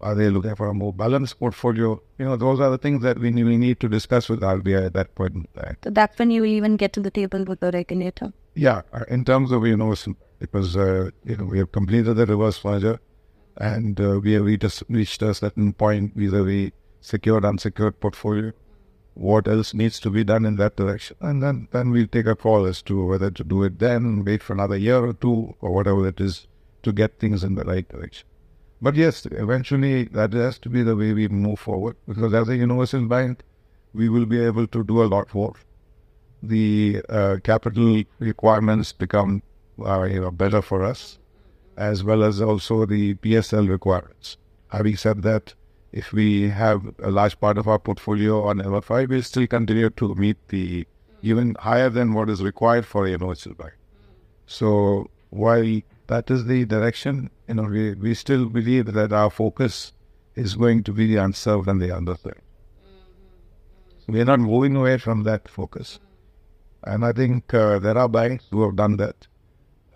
are 0.06 0.14
they 0.14 0.30
looking 0.30 0.56
for 0.56 0.68
a 0.68 0.74
more 0.74 0.94
balanced 0.94 1.40
portfolio? 1.40 2.00
You 2.20 2.26
know, 2.26 2.36
those 2.36 2.60
are 2.60 2.70
the 2.70 2.78
things 2.78 3.02
that 3.02 3.18
we 3.18 3.32
need, 3.32 3.46
we 3.46 3.58
need 3.58 3.80
to 3.80 3.90
discuss 3.90 4.30
with 4.30 4.42
RBI 4.42 4.86
at 4.86 4.94
that 4.94 5.16
point 5.16 5.34
in 5.34 5.48
time. 5.60 5.78
So 5.84 5.90
that's 5.90 6.20
when 6.20 6.30
you 6.30 6.46
even 6.46 6.78
get 6.78 6.94
to 6.94 7.00
the 7.00 7.10
table 7.10 7.44
with 7.44 7.60
the 7.60 7.72
regulator. 7.72 8.32
Yeah, 8.54 8.84
uh, 8.94 9.06
in 9.10 9.26
terms 9.26 9.52
of 9.52 9.66
universal, 9.66 10.14
because 10.40 10.78
uh, 10.78 11.10
you 11.24 11.38
know 11.38 11.46
we 11.46 11.58
have 11.58 11.72
completed 11.72 12.14
the 12.18 12.28
reverse 12.28 12.64
merger, 12.64 13.00
and 13.58 14.00
uh, 14.00 14.20
we 14.20 14.34
have 14.34 14.46
reached, 14.46 14.84
reached 14.90 15.24
a 15.24 15.34
certain 15.34 15.74
point 15.74 16.14
vis-a-vis 16.16 16.72
secured 17.02 17.44
unsecured 17.44 18.00
portfolio. 18.00 18.52
What 19.16 19.48
else 19.48 19.74
needs 19.74 20.00
to 20.02 20.10
be 20.10 20.24
done 20.24 20.46
in 20.46 20.58
that 20.58 20.76
direction, 20.76 21.18
and 21.20 21.42
then 21.42 21.68
then 21.72 21.90
we'll 21.90 22.14
take 22.16 22.28
a 22.28 22.36
call 22.36 22.66
as 22.66 22.84
to 22.84 23.04
whether 23.08 23.32
to 23.32 23.44
do 23.44 23.64
it 23.64 23.80
then, 23.80 24.24
wait 24.24 24.44
for 24.44 24.54
another 24.54 24.78
year 24.78 25.04
or 25.04 25.14
two, 25.14 25.56
or 25.62 25.72
whatever 25.72 26.08
it 26.08 26.22
is, 26.30 26.48
to 26.84 26.92
get 26.92 27.20
things 27.20 27.44
in 27.44 27.56
the 27.56 27.64
right 27.74 27.90
direction. 27.90 28.28
But 28.82 28.96
yes, 28.96 29.26
eventually 29.32 30.06
that 30.06 30.34
has 30.34 30.60
to 30.60 30.70
be 30.70 30.84
the 30.84 30.96
way 30.96 31.14
we 31.14 31.28
move 31.28 31.60
forward 31.60 31.96
because 32.08 32.34
as 32.34 32.50
a 32.50 32.56
universal 32.56 33.06
bank, 33.06 33.44
we 33.94 34.10
will 34.10 34.26
be 34.26 34.40
able 34.44 34.68
to 34.68 34.84
do 34.84 35.02
a 35.02 35.06
lot 35.06 35.34
more. 35.34 35.54
The 36.44 37.02
uh, 37.10 37.38
capital 37.44 38.04
requirements 38.20 38.92
become 38.92 39.42
uh, 39.84 40.04
you 40.04 40.22
know, 40.22 40.32
better 40.32 40.62
for 40.62 40.84
us, 40.84 41.20
as 41.78 42.04
well 42.04 42.24
as 42.24 42.42
also 42.42 42.86
the 42.86 43.16
PSL 43.16 43.70
requirements. 43.70 44.38
Having 44.70 44.98
said 44.98 45.22
that, 45.24 45.54
if 45.92 46.12
we 46.12 46.50
have 46.50 46.94
a 47.02 47.10
large 47.10 47.40
part 47.40 47.58
of 47.58 47.68
our 47.68 47.80
portfolio 47.80 48.44
on 48.44 48.58
MFI, 48.58 49.08
we'll 49.08 49.24
still 49.24 49.48
continue 49.48 49.90
to 49.92 50.14
meet 50.16 50.38
the 50.50 50.86
even 51.22 51.56
higher 51.60 51.90
than 51.90 52.14
what 52.14 52.30
is 52.30 52.44
required 52.44 52.86
for 52.86 53.06
a 53.06 53.12
universal 53.12 53.54
bank. 53.54 53.74
So 54.46 55.10
while 55.30 55.82
that 56.08 56.30
is 56.32 56.46
the 56.46 56.66
direction. 56.66 57.30
You 57.48 57.56
know, 57.56 57.64
we, 57.64 57.94
we 57.96 58.14
still 58.14 58.46
believe 58.48 58.94
that 58.94 59.12
our 59.12 59.30
focus 59.30 59.94
is 60.36 60.56
going 60.56 60.84
to 60.84 60.92
be 60.92 61.08
the 61.08 61.18
unserved 61.18 61.68
and 61.68 61.82
the 61.82 61.90
underserved. 61.90 62.42
We 64.08 64.22
are 64.22 64.26
not 64.26 64.40
moving 64.40 64.76
away 64.76 64.98
from 64.98 65.24
that 65.24 65.48
focus. 65.48 66.00
And 66.84 67.04
I 67.04 67.12
think 67.12 67.54
uh, 67.54 67.80
there 67.80 67.98
are 67.98 68.08
banks 68.08 68.46
who 68.52 68.62
have 68.64 68.76
done 68.76 68.98
that, 68.98 69.28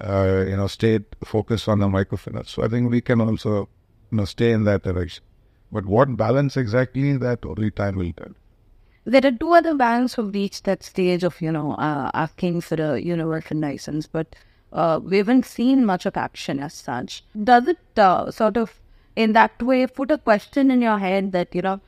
uh, 0.01 0.45
you 0.47 0.57
know, 0.57 0.67
stayed 0.67 1.05
focused 1.23 1.67
on 1.67 1.79
the 1.79 1.87
microfinance. 1.87 2.47
So 2.47 2.63
I 2.63 2.67
think 2.67 2.89
we 2.89 3.01
can 3.01 3.21
also, 3.21 3.69
you 4.11 4.17
know, 4.17 4.25
stay 4.25 4.51
in 4.51 4.63
that 4.63 4.83
direction. 4.83 5.23
But 5.71 5.85
what 5.85 6.17
balance 6.17 6.57
exactly, 6.57 7.15
that 7.17 7.45
only 7.45 7.69
time 7.69 7.97
will 7.97 8.11
tell. 8.13 8.33
There 9.05 9.25
are 9.25 9.31
two 9.31 9.53
other 9.53 9.75
banks 9.75 10.15
who 10.15 10.23
reached 10.31 10.63
that 10.63 10.83
stage 10.83 11.23
of, 11.23 11.39
you 11.41 11.51
know, 11.51 11.73
uh, 11.73 12.09
asking 12.13 12.61
for 12.61 12.75
a 12.75 12.99
universal 12.99 13.57
license, 13.57 14.07
but 14.07 14.35
uh, 14.73 14.99
we 15.03 15.17
haven't 15.17 15.45
seen 15.45 15.85
much 15.85 16.05
of 16.05 16.17
action 16.17 16.59
as 16.59 16.73
such. 16.73 17.23
Does 17.43 17.67
it 17.67 17.79
uh, 17.97 18.31
sort 18.31 18.57
of, 18.57 18.79
in 19.15 19.33
that 19.33 19.61
way, 19.61 19.85
put 19.87 20.11
a 20.11 20.17
question 20.17 20.71
in 20.71 20.81
your 20.81 20.97
head 20.99 21.31
that, 21.31 21.53
you 21.53 21.61
know, 21.61 21.79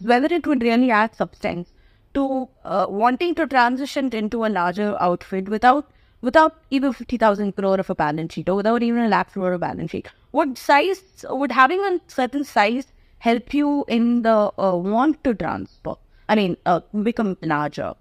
whether 0.00 0.32
it 0.32 0.46
would 0.46 0.62
really 0.62 0.90
add 0.90 1.14
substance 1.14 1.72
to 2.14 2.48
uh, 2.64 2.86
wanting 2.88 3.34
to 3.36 3.46
transition 3.46 4.10
into 4.12 4.44
a 4.44 4.48
larger 4.48 4.96
outfit 5.00 5.48
without 5.48 5.90
without 6.22 6.56
even 6.70 6.92
50,000 6.92 7.56
crore 7.56 7.80
of 7.80 7.88
a 7.88 7.94
balance 7.94 8.34
sheet 8.34 8.48
or 8.48 8.56
without 8.56 8.82
even 8.82 9.02
a 9.02 9.08
lakh 9.08 9.32
crore 9.32 9.54
of 9.54 9.60
balance 9.60 9.90
sheet? 9.90 10.08
Would 10.32 10.58
size, 10.58 11.02
would 11.28 11.52
having 11.52 11.80
a 11.80 11.98
certain 12.08 12.44
size 12.44 12.88
help 13.18 13.54
you 13.54 13.84
in 13.88 14.22
the 14.22 14.52
uh, 14.58 14.76
want 14.76 15.22
to 15.24 15.34
transfer? 15.34 15.94
I 16.28 16.34
mean, 16.34 16.56
uh, 16.66 16.80
become 17.02 17.36
larger? 17.42 17.94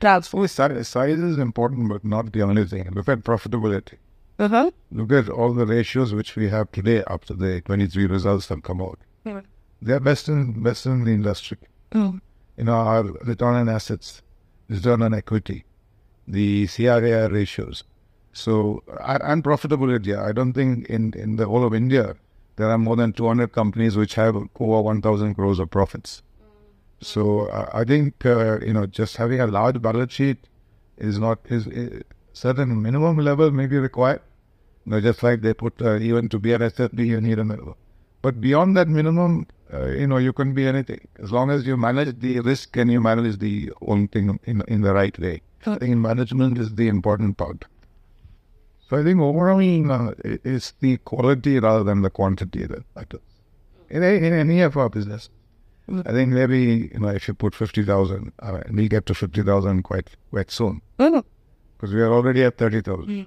Transform. 0.00 0.46
Size, 0.48 0.88
size 0.88 1.18
is 1.18 1.38
important, 1.38 1.88
but 1.88 2.04
not 2.04 2.32
the 2.32 2.42
only 2.42 2.64
thing. 2.64 2.88
Look 2.92 3.08
at 3.08 3.20
profitability. 3.20 3.96
Uh-huh. 4.38 4.70
Look 4.90 5.12
at 5.12 5.28
all 5.28 5.52
the 5.52 5.66
ratios 5.66 6.14
which 6.14 6.34
we 6.34 6.48
have 6.48 6.72
today 6.72 7.04
after 7.06 7.34
the 7.34 7.60
23 7.60 8.06
results 8.06 8.48
have 8.48 8.62
come 8.62 8.80
out. 8.80 8.98
Mm. 9.26 9.44
They 9.82 9.92
are 9.92 10.00
best 10.00 10.28
in, 10.28 10.62
best 10.62 10.86
in 10.86 11.04
the 11.04 11.12
industry. 11.12 11.58
Mm. 11.92 12.20
You 12.56 12.64
know, 12.64 12.72
our 12.72 13.04
return 13.04 13.54
on 13.54 13.68
assets, 13.68 14.22
return 14.68 15.02
on 15.02 15.12
equity, 15.12 15.64
the 16.26 16.66
CRAR 16.68 17.28
ratios. 17.28 17.84
So, 18.32 18.82
and 19.06 19.22
and 19.22 19.44
profitability. 19.44 20.16
I 20.16 20.32
don't 20.32 20.52
think 20.52 20.86
in, 20.86 21.12
in 21.14 21.36
the 21.36 21.46
whole 21.46 21.64
of 21.64 21.74
India, 21.74 22.16
there 22.56 22.70
are 22.70 22.78
more 22.78 22.96
than 22.96 23.12
200 23.12 23.52
companies 23.52 23.96
which 23.96 24.14
have 24.14 24.36
over 24.36 24.82
1,000 24.82 25.34
crores 25.34 25.58
of 25.58 25.70
profits. 25.70 26.22
So, 27.00 27.46
uh, 27.46 27.70
I 27.72 27.84
think, 27.84 28.24
uh, 28.26 28.60
you 28.60 28.72
know, 28.72 28.86
just 28.86 29.16
having 29.16 29.40
a 29.40 29.46
large 29.46 29.80
balance 29.80 30.12
sheet 30.12 30.48
is 30.98 31.18
not, 31.18 31.38
is, 31.48 31.66
is 31.66 32.02
certain 32.32 32.82
minimum 32.82 33.16
level 33.18 33.50
may 33.50 33.66
be 33.66 33.78
required. 33.78 34.20
You 34.84 34.92
know, 34.92 35.00
just 35.00 35.22
like 35.22 35.40
they 35.40 35.54
put, 35.54 35.80
uh, 35.80 35.96
even 35.96 36.28
to 36.28 36.38
be 36.38 36.52
an 36.52 36.60
SFB, 36.60 37.06
you 37.06 37.20
need 37.20 37.38
a 37.38 37.44
minimum. 37.44 37.74
But 38.22 38.40
beyond 38.40 38.76
that 38.76 38.88
minimum, 38.88 39.46
uh, 39.72 39.86
you 39.86 40.06
know, 40.06 40.18
you 40.18 40.32
can 40.32 40.52
be 40.52 40.66
anything 40.66 41.06
as 41.18 41.32
long 41.32 41.50
as 41.50 41.66
you 41.66 41.76
manage 41.76 42.18
the 42.20 42.40
risk 42.40 42.76
and 42.76 42.90
you 42.90 43.00
manage 43.00 43.38
the 43.38 43.72
whole 43.80 44.06
thing 44.12 44.38
in 44.44 44.62
in 44.68 44.82
the 44.82 44.92
right 44.92 45.18
way. 45.18 45.42
I 45.66 45.76
think 45.76 45.96
management 45.96 46.58
is 46.58 46.74
the 46.74 46.88
important 46.88 47.36
part. 47.36 47.64
So 48.88 48.96
I 48.98 49.04
think 49.04 49.20
overall, 49.20 49.92
uh, 49.92 50.12
it's 50.24 50.72
the 50.80 50.96
quality 50.98 51.60
rather 51.60 51.84
than 51.84 52.02
the 52.02 52.10
quantity 52.10 52.66
that 52.66 52.82
matters. 52.96 53.20
In, 53.88 54.02
a, 54.02 54.06
in 54.06 54.32
any 54.32 54.60
of 54.62 54.76
our 54.76 54.88
business, 54.88 55.30
I 56.06 56.12
think 56.12 56.28
maybe 56.32 56.90
you 56.92 57.00
know 57.00 57.08
if 57.08 57.26
you 57.28 57.34
put 57.34 57.54
fifty 57.54 57.82
thousand, 57.84 58.32
uh, 58.40 58.60
we'll 58.70 58.88
get 58.88 59.06
to 59.06 59.14
fifty 59.14 59.42
thousand 59.42 59.82
quite 59.82 60.10
quite 60.30 60.50
soon 60.50 60.80
Mm. 60.98 61.24
because 61.76 61.92
we 61.94 62.00
are 62.02 62.12
already 62.12 62.44
at 62.44 62.56
thirty 62.58 62.80
thousand. 62.80 63.26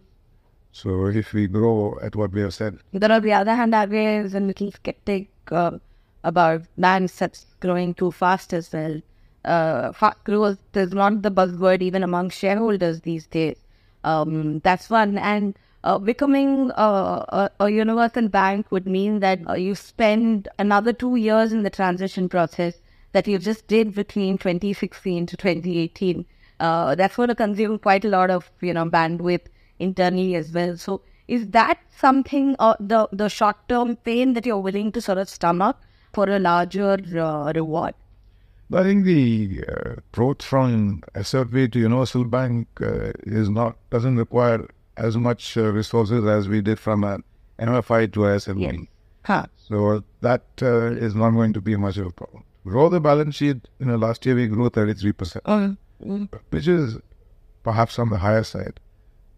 So 0.72 1.06
if 1.08 1.34
we 1.34 1.48
grow 1.48 1.98
at 2.02 2.16
what 2.16 2.32
we 2.32 2.42
have 2.42 2.54
said, 2.54 2.80
But 2.94 3.12
on 3.12 3.22
the 3.22 3.34
other 3.34 3.54
hand, 3.54 3.74
RBI 3.74 4.26
is 4.26 4.34
a 4.34 4.40
little 4.40 4.72
skeptic 4.72 5.28
uh, 5.52 5.78
about 6.24 6.62
banks 6.78 7.18
that's 7.20 7.46
growing 7.60 7.94
too 7.94 8.12
fast 8.12 8.54
as 8.54 8.72
well. 8.74 9.00
Uh, 9.46 9.92
fast 9.92 10.24
growth 10.24 10.58
is 10.74 10.94
not 10.94 11.22
the 11.22 11.30
buzzword 11.30 11.82
even 11.82 12.02
among 12.02 12.30
shareholders 12.30 13.02
these 13.02 13.28
days. 13.28 13.58
Um, 14.04 14.60
that's 14.60 14.90
one. 14.90 15.18
And 15.18 15.56
uh, 15.84 15.98
becoming 15.98 16.72
uh, 16.72 17.26
a, 17.30 17.50
a 17.60 17.70
universal 17.70 18.30
bank 18.30 18.72
would 18.72 18.88
mean 18.88 19.20
that 19.20 19.40
uh, 19.50 19.54
you 19.54 19.76
spend 19.76 20.48
another 20.58 20.94
two 20.94 21.18
years 21.18 21.52
in 21.52 21.64
the 21.64 21.70
transition 21.70 22.30
process 22.30 22.80
that 23.12 23.28
you 23.28 23.38
just 23.38 23.68
did 23.68 23.94
between 23.94 24.38
2016 24.38 25.26
to 25.26 25.38
2018. 25.38 26.26
Uh, 26.60 26.96
that's 26.96 27.18
going 27.18 27.28
to 27.28 27.36
consume 27.36 27.78
quite 27.78 28.06
a 28.06 28.08
lot 28.08 28.30
of 28.30 28.50
you 28.62 28.74
know 28.74 28.86
bandwidth 28.86 29.48
internally 29.80 30.36
as 30.36 30.52
well. 30.54 30.78
So 30.78 31.02
is 31.28 31.50
that 31.50 31.80
something 31.98 32.56
uh, 32.60 32.76
the 32.80 33.10
the 33.12 33.28
short 33.28 33.58
term 33.68 33.98
pain 33.98 34.34
that 34.34 34.46
you're 34.46 34.60
willing 34.60 34.92
to 34.94 35.02
sort 35.02 35.18
of 35.18 35.30
stomach 35.30 35.76
for 36.14 36.30
a 36.30 36.40
larger 36.40 36.98
reward? 37.56 37.94
I 38.74 38.84
think 38.84 39.04
the 39.04 39.66
growth 40.14 40.42
from 40.42 41.04
SFB 41.14 41.74
to 41.74 41.80
Universal 41.80 42.26
Bank 42.26 42.68
is 42.80 43.50
not 43.50 43.76
doesn't 43.90 44.16
require 44.16 44.66
as 44.98 45.18
much 45.18 45.58
uh, 45.58 45.72
resources 45.72 46.26
as 46.26 46.48
we 46.48 46.62
did 46.62 46.80
from 46.80 47.04
an 47.04 47.24
MFI 47.60 48.12
to 48.14 48.20
SFB. 48.22 48.88
Huh. 49.24 49.46
So 49.58 50.04
that 50.22 50.44
uh, 50.62 50.92
is 50.92 51.16
not 51.16 51.32
going 51.32 51.54
to 51.54 51.62
be 51.62 51.76
much 51.76 51.98
of 51.98 52.08
a 52.08 52.12
problem. 52.12 52.44
Grow 52.66 52.90
the 52.90 53.00
balance 53.00 53.36
sheet. 53.36 53.68
You 53.80 53.86
know, 53.88 53.96
last 53.96 54.26
year 54.26 54.36
we 54.36 54.48
grew 54.48 54.70
33 54.70 55.12
percent, 55.14 55.44
Um, 55.48 55.78
mm, 56.04 56.30
which 56.50 56.68
is 56.68 56.98
perhaps 57.64 58.00
on 58.00 58.10
the 58.10 58.18
higher 58.18 58.44
side. 58.44 58.80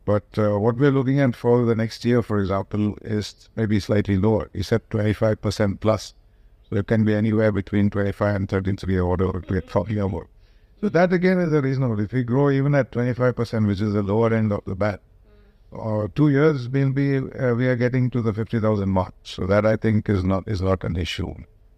But 0.06 0.26
uh, 0.38 0.60
what 0.60 0.78
we're 0.78 0.91
looking 0.91 1.20
at 1.20 1.36
for 1.36 1.65
the 1.65 1.76
next 1.76 2.06
year, 2.06 2.22
for 2.22 2.39
example, 2.39 2.96
is 3.02 3.50
maybe 3.56 3.80
slightly 3.80 4.18
lower. 4.18 4.50
We 4.54 4.62
said 4.62 4.88
25 4.89 5.41
percent 5.41 5.80
plus. 5.80 6.13
So 6.70 6.78
it 6.78 6.88
can 6.88 7.06
be 7.06 7.13
anywhere 7.13 7.52
between 7.52 7.91
25 7.91 8.36
and 8.36 8.50
33 8.50 8.98
or 8.98 9.10
whatever 9.10 9.44
we're 9.48 9.62
talking 9.62 10.00
about. 10.00 10.28
So 10.82 10.89
that 10.89 11.13
again 11.13 11.39
is 11.39 11.54
a 11.54 11.62
reasonable. 11.62 12.00
If 12.00 12.12
we 12.12 12.24
grow 12.24 12.50
even 12.50 12.74
at 12.76 12.91
25%, 12.91 13.68
which 13.68 13.82
is 13.82 13.94
the 13.94 14.02
lower 14.02 14.34
end 14.34 14.52
of 14.52 14.63
the 14.65 14.76
band, 14.76 15.00
or 15.76 16.08
two 16.10 16.30
years 16.30 16.70
we'll 16.70 16.92
be 16.92 17.18
uh, 17.18 17.54
we 17.54 17.68
are 17.68 17.76
getting 17.76 18.10
to 18.12 18.22
the 18.22 18.34
50,000 18.34 18.90
mark. 18.90 19.14
So 19.24 19.46
that 19.48 19.66
I 19.66 19.76
think 19.76 20.10
is 20.10 20.24
not 20.24 20.48
is 20.48 20.62
not 20.62 20.84
an 20.84 20.96
issue 20.96 21.34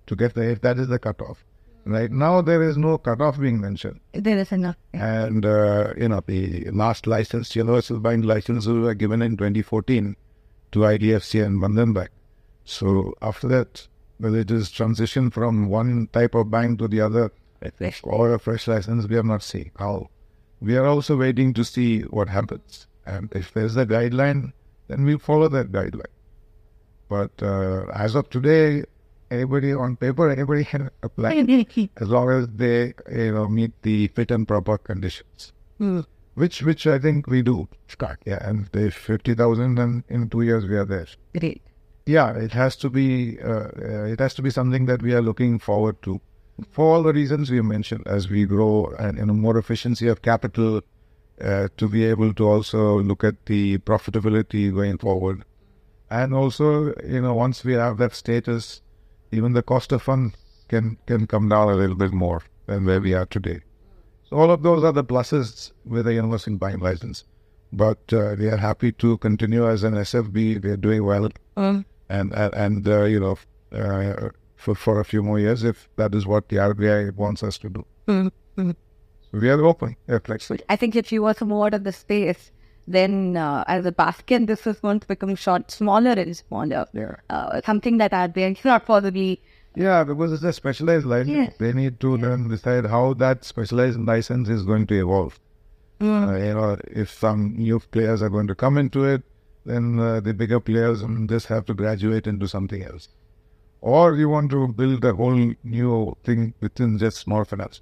to 0.07 0.15
get 0.15 0.33
there 0.33 0.49
if 0.49 0.61
that 0.61 0.77
is 0.77 0.87
the 0.87 0.99
cutoff. 0.99 1.43
Right 1.85 2.11
now 2.11 2.41
there 2.41 2.63
is 2.63 2.77
no 2.77 2.97
cutoff 2.97 3.39
being 3.39 3.61
mentioned, 3.61 4.01
there 4.13 4.37
is 4.37 4.51
enough. 4.51 4.75
and 4.93 5.45
uh, 5.45 5.93
you 5.97 6.09
know 6.09 6.21
the 6.25 6.69
last 6.71 7.07
license, 7.07 7.55
universal 7.55 7.99
bank 7.99 8.25
licenses 8.25 8.67
were 8.67 8.93
given 8.93 9.21
in 9.21 9.37
2014 9.37 10.15
to 10.73 10.79
IDFC 10.79 11.45
and 11.45 11.61
Bandhan 11.61 11.93
Bank. 11.93 12.09
So 12.65 13.13
after 13.21 13.47
that, 13.47 13.87
whether 14.17 14.39
it 14.39 14.51
is 14.51 14.69
transition 14.69 15.29
from 15.29 15.69
one 15.69 16.09
type 16.11 16.35
of 16.35 16.51
bank 16.51 16.79
to 16.79 16.87
the 16.89 16.99
other 17.01 17.31
or 18.03 18.33
a 18.33 18.39
fresh 18.39 18.67
license, 18.67 19.07
we 19.07 19.15
have 19.15 19.25
not 19.25 19.43
seen 19.43 19.71
how. 19.77 20.09
We 20.59 20.75
are 20.75 20.85
also 20.85 21.15
waiting 21.15 21.53
to 21.53 21.63
see 21.63 22.01
what 22.01 22.29
happens. 22.29 22.86
And 23.07 23.31
if 23.33 23.53
there's 23.53 23.77
a 23.77 23.85
guideline, 23.85 24.51
then 24.87 25.05
we 25.05 25.17
follow 25.17 25.47
that 25.49 25.71
guideline. 25.71 26.13
But 27.09 27.31
uh, 27.41 27.85
as 27.93 28.15
of 28.15 28.29
today, 28.29 28.83
anybody 29.31 29.73
on 29.73 29.95
paper, 29.95 30.29
anybody 30.29 30.65
can 30.65 30.89
apply 31.03 31.65
as 31.97 32.07
long 32.09 32.29
as 32.29 32.47
they 32.53 32.93
you 33.11 33.33
know 33.33 33.47
meet 33.47 33.71
the 33.81 34.07
fit 34.09 34.31
and 34.31 34.47
proper 34.47 34.77
conditions. 34.77 35.53
Mm. 35.79 36.05
Which 36.35 36.61
which 36.61 36.85
I 36.85 36.99
think 36.99 37.27
we 37.27 37.41
do. 37.41 37.67
Start. 37.87 38.19
Yeah, 38.25 38.47
and 38.47 38.67
the 38.71 38.91
fifty 38.91 39.33
thousand 39.33 39.79
and 39.79 40.03
in 40.09 40.29
two 40.29 40.41
years 40.41 40.65
we 40.65 40.75
are 40.75 40.85
there. 40.85 41.07
Great. 41.37 41.61
Yeah, 42.05 42.31
it 42.33 42.51
has 42.51 42.75
to 42.77 42.89
be 42.89 43.39
uh, 43.41 43.69
uh, 43.77 44.03
it 44.03 44.19
has 44.19 44.33
to 44.35 44.41
be 44.41 44.49
something 44.49 44.85
that 44.85 45.01
we 45.01 45.13
are 45.13 45.21
looking 45.21 45.59
forward 45.59 46.01
to, 46.03 46.21
for 46.69 46.93
all 46.95 47.03
the 47.03 47.13
reasons 47.13 47.49
we 47.49 47.61
mentioned. 47.61 48.03
As 48.05 48.29
we 48.29 48.45
grow 48.45 48.93
and 48.99 49.17
you 49.17 49.25
know 49.25 49.33
more 49.33 49.57
efficiency 49.57 50.07
of 50.07 50.21
capital, 50.21 50.81
uh, 51.41 51.67
to 51.77 51.87
be 51.87 52.03
able 52.05 52.33
to 52.33 52.47
also 52.47 52.99
look 52.99 53.23
at 53.23 53.45
the 53.45 53.77
profitability 53.79 54.73
going 54.73 54.97
forward, 54.97 55.43
and 56.09 56.33
also 56.33 56.93
you 57.05 57.21
know 57.21 57.33
once 57.33 57.63
we 57.63 57.73
have 57.73 57.97
that 57.97 58.13
status, 58.15 58.81
even 59.31 59.53
the 59.53 59.61
cost 59.63 59.91
of 59.91 60.01
funds 60.01 60.35
can 60.67 60.97
can 61.05 61.27
come 61.27 61.47
down 61.49 61.69
a 61.69 61.75
little 61.75 61.95
bit 61.95 62.11
more 62.11 62.41
than 62.65 62.85
where 62.85 62.99
we 63.01 63.13
are 63.13 63.25
today. 63.25 63.61
So 64.29 64.37
all 64.37 64.51
of 64.51 64.61
those 64.63 64.83
are 64.83 64.91
the 64.91 65.03
pluses 65.03 65.71
with 65.85 66.07
a 66.07 66.13
universal 66.13 66.57
bank 66.57 66.81
license. 66.81 67.23
But 67.71 67.99
uh, 68.13 68.35
we 68.39 68.47
are 68.47 68.57
happy 68.57 68.91
to 68.93 69.17
continue 69.17 69.69
as 69.69 69.83
an 69.83 69.93
SFB. 69.93 70.63
We 70.63 70.69
are 70.69 70.77
doing 70.77 71.03
well 71.03 71.29
Um, 71.55 71.85
and 72.09 72.33
and, 72.33 72.53
and 72.53 72.87
uh, 72.87 73.03
you 73.03 73.19
know 73.19 73.37
uh, 73.71 74.29
for 74.55 74.75
for 74.75 74.99
a 74.99 75.05
few 75.05 75.21
more 75.23 75.39
years 75.39 75.63
if 75.63 75.87
that 75.97 76.15
is 76.15 76.25
what 76.25 76.49
the 76.49 76.57
RBI 76.57 77.13
wants 77.15 77.43
us 77.43 77.57
to 77.59 77.69
do. 77.69 77.85
mm, 78.07 78.31
mm. 78.57 78.75
We 79.31 79.49
are 79.49 79.63
open, 79.65 79.95
yeah, 80.07 80.19
flexible. 80.23 80.63
I 80.69 80.75
think 80.75 80.95
if 80.95 81.11
you 81.11 81.21
were 81.23 81.33
to 81.35 81.45
move 81.45 81.73
of 81.73 81.83
the 81.83 81.91
space, 81.91 82.51
then 82.87 83.35
uh, 83.35 83.63
as 83.67 83.85
a 83.85 83.91
basket, 83.91 84.47
this 84.47 84.65
is 84.65 84.79
going 84.79 85.01
to 85.01 85.07
become 85.07 85.35
short, 85.35 85.69
smaller 85.71 86.11
and 86.11 86.35
smaller. 86.35 86.87
Yeah, 86.93 87.15
Uh, 87.29 87.61
something 87.65 87.97
that 87.97 88.11
RBI 88.11 88.55
cannot 88.57 88.85
possibly. 88.85 89.41
yeah, 89.75 90.03
because 90.03 90.31
it's 90.31 90.43
a 90.43 90.53
specialized 90.53 91.05
license. 91.05 91.55
They 91.59 91.73
need 91.73 91.99
to 91.99 92.17
then 92.17 92.47
decide 92.47 92.85
how 92.85 93.13
that 93.15 93.43
specialized 93.43 93.99
license 93.99 94.47
is 94.49 94.63
going 94.63 94.87
to 94.87 94.99
evolve. 94.99 95.39
Mm. 95.99 96.29
Uh, 96.29 96.37
you 96.47 96.53
know, 96.53 96.77
if 96.87 97.09
some 97.11 97.55
new 97.57 97.79
players 97.79 98.21
are 98.21 98.29
going 98.29 98.47
to 98.47 98.55
come 98.55 98.77
into 98.77 99.03
it, 99.03 99.23
then 99.65 99.99
uh, 99.99 100.19
the 100.21 100.33
bigger 100.33 100.59
players 100.61 101.03
just 101.27 101.47
have 101.47 101.65
to 101.65 101.73
graduate 101.73 102.25
into 102.27 102.47
something 102.47 102.83
else. 102.83 103.09
Or 103.81 104.15
you 104.15 104.29
want 104.29 104.49
to 104.51 104.67
build 104.69 105.03
a 105.03 105.13
whole 105.13 105.53
new 105.63 106.15
thing 106.23 106.53
within 106.61 106.97
just 106.97 107.17
small 107.17 107.43
finance. 107.43 107.81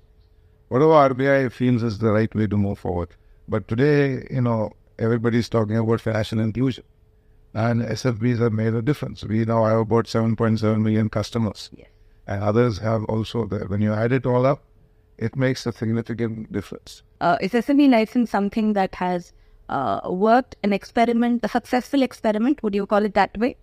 Whatever 0.70 0.92
RBI 1.14 1.52
feels 1.52 1.84
is 1.84 2.00
the 2.00 2.12
right 2.12 2.34
way 2.34 2.48
to 2.48 2.58
move 2.58 2.80
forward. 2.80 3.10
But 3.48 3.68
today, 3.68 4.28
you 4.32 4.42
know, 4.42 4.72
everybody's 4.98 5.48
talking 5.50 5.78
about 5.78 6.02
financial 6.02 6.40
inclusion. 6.40 6.84
And 7.54 7.82
SFBs 7.82 8.40
have 8.40 8.54
made 8.54 8.74
a 8.74 8.82
difference. 8.82 9.24
We 9.24 9.46
now 9.46 9.64
have 9.66 9.80
about 9.80 10.06
7.7 10.06 10.82
million 10.82 11.10
customers. 11.10 11.70
Yes. 11.76 11.88
And 12.28 12.44
others 12.44 12.80
have 12.80 13.06
also 13.06 13.46
there. 13.46 13.66
When 13.68 13.82
you 13.82 13.94
add 13.94 14.12
it 14.12 14.26
all 14.26 14.46
up, 14.46 14.64
it 15.18 15.36
makes 15.36 15.66
a 15.66 15.72
significant 15.72 16.52
difference. 16.52 17.04
Uh, 17.22 17.38
is 17.40 17.54
SME 17.54 17.90
license 17.90 18.32
something 18.32 18.74
that 18.74 18.96
has 18.96 19.32
uh, 19.70 20.02
worked, 20.10 20.56
an 20.64 20.74
experiment, 20.74 21.46
a 21.46 21.48
successful 21.48 22.02
experiment? 22.02 22.62
Would 22.64 22.76
you 22.76 22.86
call 22.86 23.06
it 23.06 23.14
that 23.14 23.38
way? 23.38 23.56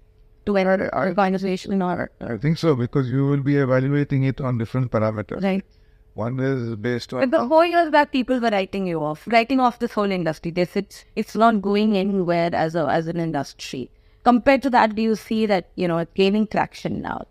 To 0.47 0.57
an 0.57 0.91
organization 0.93 1.83
or 1.83 2.11
I 2.21 2.37
think 2.37 2.59
so 2.59 2.75
because 2.75 3.09
you 3.09 3.27
will 3.27 3.43
be 3.43 3.59
evaluating 3.59 4.25
it 4.25 4.41
on 4.41 4.59
different 4.59 4.91
parameters. 4.91 5.41
right? 5.41 5.65
One 6.15 6.39
is 6.41 6.77
based 6.77 7.13
on 7.15 7.21
But 7.21 7.31
the 7.31 7.47
whole 7.47 7.65
years 7.65 7.91
back, 7.91 8.13
people 8.13 8.39
were 8.39 8.51
writing 8.51 8.87
you 8.87 9.03
off, 9.03 9.27
writing 9.27 9.61
off 9.61 9.79
this 9.79 9.93
whole 9.93 10.11
industry. 10.11 10.51
They 10.51 10.67
said 10.67 10.95
it's 11.17 11.35
not 11.35 11.63
going 11.63 11.97
anywhere 11.97 12.51
as 12.53 12.75
a 12.75 12.87
as 12.87 13.07
an 13.07 13.19
industry. 13.19 13.91
Compared 14.25 14.63
to 14.63 14.71
that, 14.71 14.95
do 14.95 15.03
you 15.03 15.17
see 15.17 15.47
that 15.47 15.71
you 15.75 15.89
know 15.89 15.99
it's 15.99 16.13
gaining 16.15 16.47
traction 16.47 17.01
now? 17.01 17.27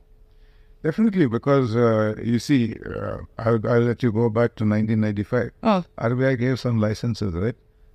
Definitely, 0.84 1.28
because 1.28 1.76
uh, 1.76 2.16
you 2.24 2.40
see, 2.40 2.76
uh, 2.84 3.18
I'll, 3.38 3.60
I'll 3.68 3.82
let 3.82 4.02
you 4.02 4.12
go 4.12 4.30
back 4.30 4.56
to 4.56 4.66
1995. 4.66 5.52
Oh. 5.62 5.86
RBI 6.00 6.40
gave 6.40 6.60
some 6.60 6.80
licenses, 6.80 7.36
right? 7.36 7.54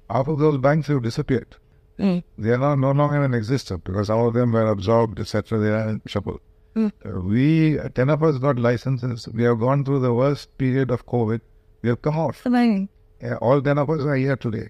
Half 0.08 0.28
of 0.28 0.38
those 0.38 0.58
banks 0.58 0.86
have 0.86 1.02
disappeared. 1.02 1.56
Mm. 1.98 2.22
They 2.38 2.50
are 2.50 2.58
now 2.58 2.76
no 2.76 2.92
longer 2.92 3.24
in 3.24 3.34
existence 3.34 3.80
because 3.84 4.06
some 4.06 4.20
of 4.20 4.34
them 4.34 4.52
were 4.52 4.68
absorbed, 4.68 5.18
etc. 5.18 5.58
They 5.58 5.70
are 5.70 5.88
in 5.88 6.00
trouble. 6.06 6.40
Mm. 6.76 6.92
Uh, 7.04 7.20
we, 7.20 7.78
uh, 7.78 7.88
10 7.88 8.10
of 8.10 8.22
us 8.22 8.38
got 8.38 8.58
licenses. 8.58 9.26
We 9.28 9.44
have 9.44 9.60
gone 9.60 9.84
through 9.84 10.00
the 10.00 10.12
worst 10.12 10.56
period 10.58 10.90
of 10.90 11.06
COVID. 11.06 11.40
We 11.82 11.88
have 11.88 12.02
come 12.02 12.18
out. 12.18 12.36
Amazing. 12.44 12.90
Yeah, 13.22 13.36
all 13.36 13.62
10 13.62 13.78
of 13.78 13.88
us 13.88 14.00
are 14.02 14.16
here 14.16 14.36
today. 14.36 14.68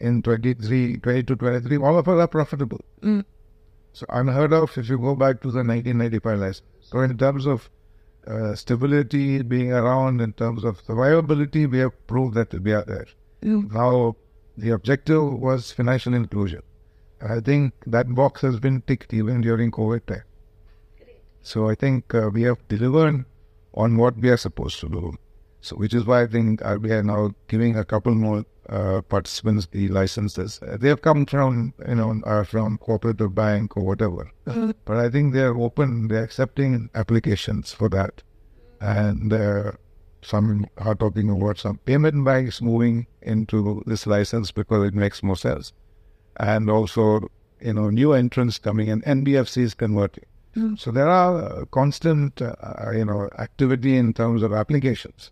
In 0.00 0.22
23, 0.22 0.98
22, 0.98 1.34
23, 1.34 1.78
all 1.78 1.98
of 1.98 2.08
us 2.08 2.20
are 2.20 2.28
profitable. 2.28 2.80
Mm. 3.02 3.24
So 3.92 4.06
unheard 4.10 4.52
of 4.52 4.78
if 4.78 4.88
you 4.88 4.98
go 4.98 5.16
back 5.16 5.40
to 5.40 5.50
the 5.50 5.64
1995 5.64 6.38
license. 6.38 6.62
So 6.80 7.00
in 7.00 7.18
terms 7.18 7.46
of 7.46 7.68
uh, 8.28 8.54
stability 8.54 9.42
being 9.42 9.72
around, 9.72 10.20
in 10.20 10.32
terms 10.34 10.62
of 10.62 10.80
survivability, 10.84 11.68
we 11.68 11.78
have 11.78 12.06
proved 12.06 12.34
that 12.34 12.54
we 12.62 12.72
are 12.72 12.84
there. 12.84 13.06
Mm. 13.42 13.72
Now, 13.72 14.14
the 14.56 14.70
objective 14.70 15.32
was 15.40 15.72
financial 15.72 16.14
inclusion. 16.14 16.62
I 17.20 17.40
think 17.40 17.72
that 17.86 18.14
box 18.14 18.42
has 18.42 18.60
been 18.60 18.82
ticked 18.82 19.12
even 19.12 19.40
during 19.40 19.72
COVID 19.72 20.06
time. 20.06 20.22
So 21.46 21.68
I 21.70 21.76
think 21.76 22.12
uh, 22.12 22.28
we 22.32 22.42
have 22.42 22.58
delivered 22.66 23.24
on 23.72 23.96
what 23.98 24.16
we 24.16 24.30
are 24.30 24.36
supposed 24.36 24.80
to 24.80 24.88
do. 24.88 25.14
So 25.60 25.76
which 25.76 25.94
is 25.94 26.04
why 26.04 26.22
I 26.22 26.26
think 26.26 26.60
we 26.80 26.90
are 26.90 27.04
now 27.04 27.30
giving 27.46 27.76
a 27.76 27.84
couple 27.84 28.16
more 28.16 28.44
uh, 28.68 29.00
participants 29.02 29.68
the 29.70 29.86
licenses. 29.86 30.58
Uh, 30.60 30.76
they 30.76 30.88
have 30.88 31.02
come 31.02 31.24
from 31.24 31.72
you 31.88 31.94
know 31.94 32.20
uh, 32.26 32.42
from 32.42 32.78
cooperative 32.78 33.32
bank 33.36 33.76
or 33.76 33.84
whatever, 33.84 34.28
but 34.84 34.96
I 34.96 35.08
think 35.08 35.34
they 35.34 35.42
are 35.42 35.56
open. 35.56 36.08
They 36.08 36.16
are 36.16 36.24
accepting 36.24 36.90
applications 36.96 37.72
for 37.72 37.88
that, 37.90 38.24
and 38.80 39.32
uh, 39.32 39.72
some 40.22 40.66
are 40.78 40.96
talking 40.96 41.30
about 41.30 41.58
some 41.58 41.78
payment 41.78 42.24
banks 42.24 42.60
moving 42.60 43.06
into 43.22 43.84
this 43.86 44.04
license 44.04 44.50
because 44.50 44.88
it 44.88 44.94
makes 44.94 45.22
more 45.22 45.36
sense, 45.36 45.72
and 46.38 46.68
also 46.68 47.28
you 47.60 47.74
know 47.74 47.88
new 47.90 48.14
entrants 48.14 48.58
coming 48.58 48.88
in, 48.88 49.02
NBFCs 49.02 49.76
converting. 49.76 50.24
So 50.76 50.90
there 50.90 51.08
are 51.08 51.60
uh, 51.60 51.64
constant, 51.66 52.40
uh, 52.40 52.54
you 52.92 53.04
know, 53.04 53.28
activity 53.38 53.96
in 53.96 54.14
terms 54.14 54.42
of 54.42 54.52
applications. 54.52 55.30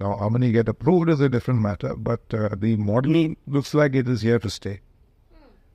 Now, 0.00 0.16
how 0.16 0.28
many 0.28 0.52
get 0.52 0.68
approved 0.68 1.10
is 1.10 1.20
a 1.20 1.28
different 1.28 1.60
matter, 1.60 1.94
but 1.94 2.22
uh, 2.32 2.50
the 2.56 2.76
model 2.76 3.34
looks 3.46 3.74
like 3.74 3.94
it 3.94 4.08
is 4.08 4.22
here 4.22 4.38
to 4.38 4.48
stay. 4.48 4.80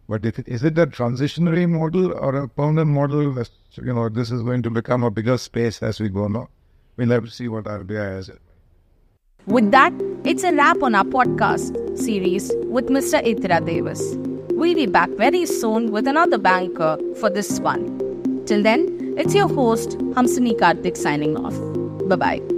But 0.07 0.25
if 0.25 0.39
it, 0.39 0.47
is 0.47 0.63
it 0.63 0.77
a 0.77 0.87
transitionary 0.87 1.69
model 1.69 2.13
or 2.13 2.35
a 2.35 2.47
permanent 2.47 2.89
model? 2.91 3.33
That's, 3.33 3.51
you 3.75 3.93
know, 3.93 4.07
this 4.07 4.31
is 4.31 4.43
going 4.43 4.61
to 4.63 4.69
become 4.69 5.03
a 5.03 5.11
bigger 5.11 5.37
space 5.37 5.83
as 5.83 5.99
we 5.99 6.09
go 6.09 6.25
along. 6.25 6.47
We'll 6.95 7.09
have 7.09 7.25
to 7.25 7.31
see 7.31 7.47
what 7.47 7.65
RBI 7.65 8.15
has. 8.15 8.31
With 9.45 9.71
that, 9.71 9.93
it's 10.23 10.43
a 10.43 10.53
wrap 10.53 10.81
on 10.81 10.95
our 10.95 11.03
podcast 11.03 11.97
series 11.97 12.51
with 12.65 12.87
Mr. 12.87 13.21
Ittira 13.23 13.63
Davis. 13.65 14.15
We'll 14.51 14.75
be 14.75 14.85
back 14.85 15.09
very 15.09 15.45
soon 15.45 15.91
with 15.91 16.07
another 16.07 16.37
banker 16.37 16.97
for 17.19 17.29
this 17.29 17.59
one. 17.59 18.04
Till 18.45 18.61
then, 18.61 19.15
it's 19.17 19.33
your 19.33 19.47
host, 19.47 19.97
Hamsini 20.13 20.57
Karthik 20.57 20.95
signing 20.95 21.35
off. 21.35 21.55
Bye 22.07 22.15
bye. 22.15 22.54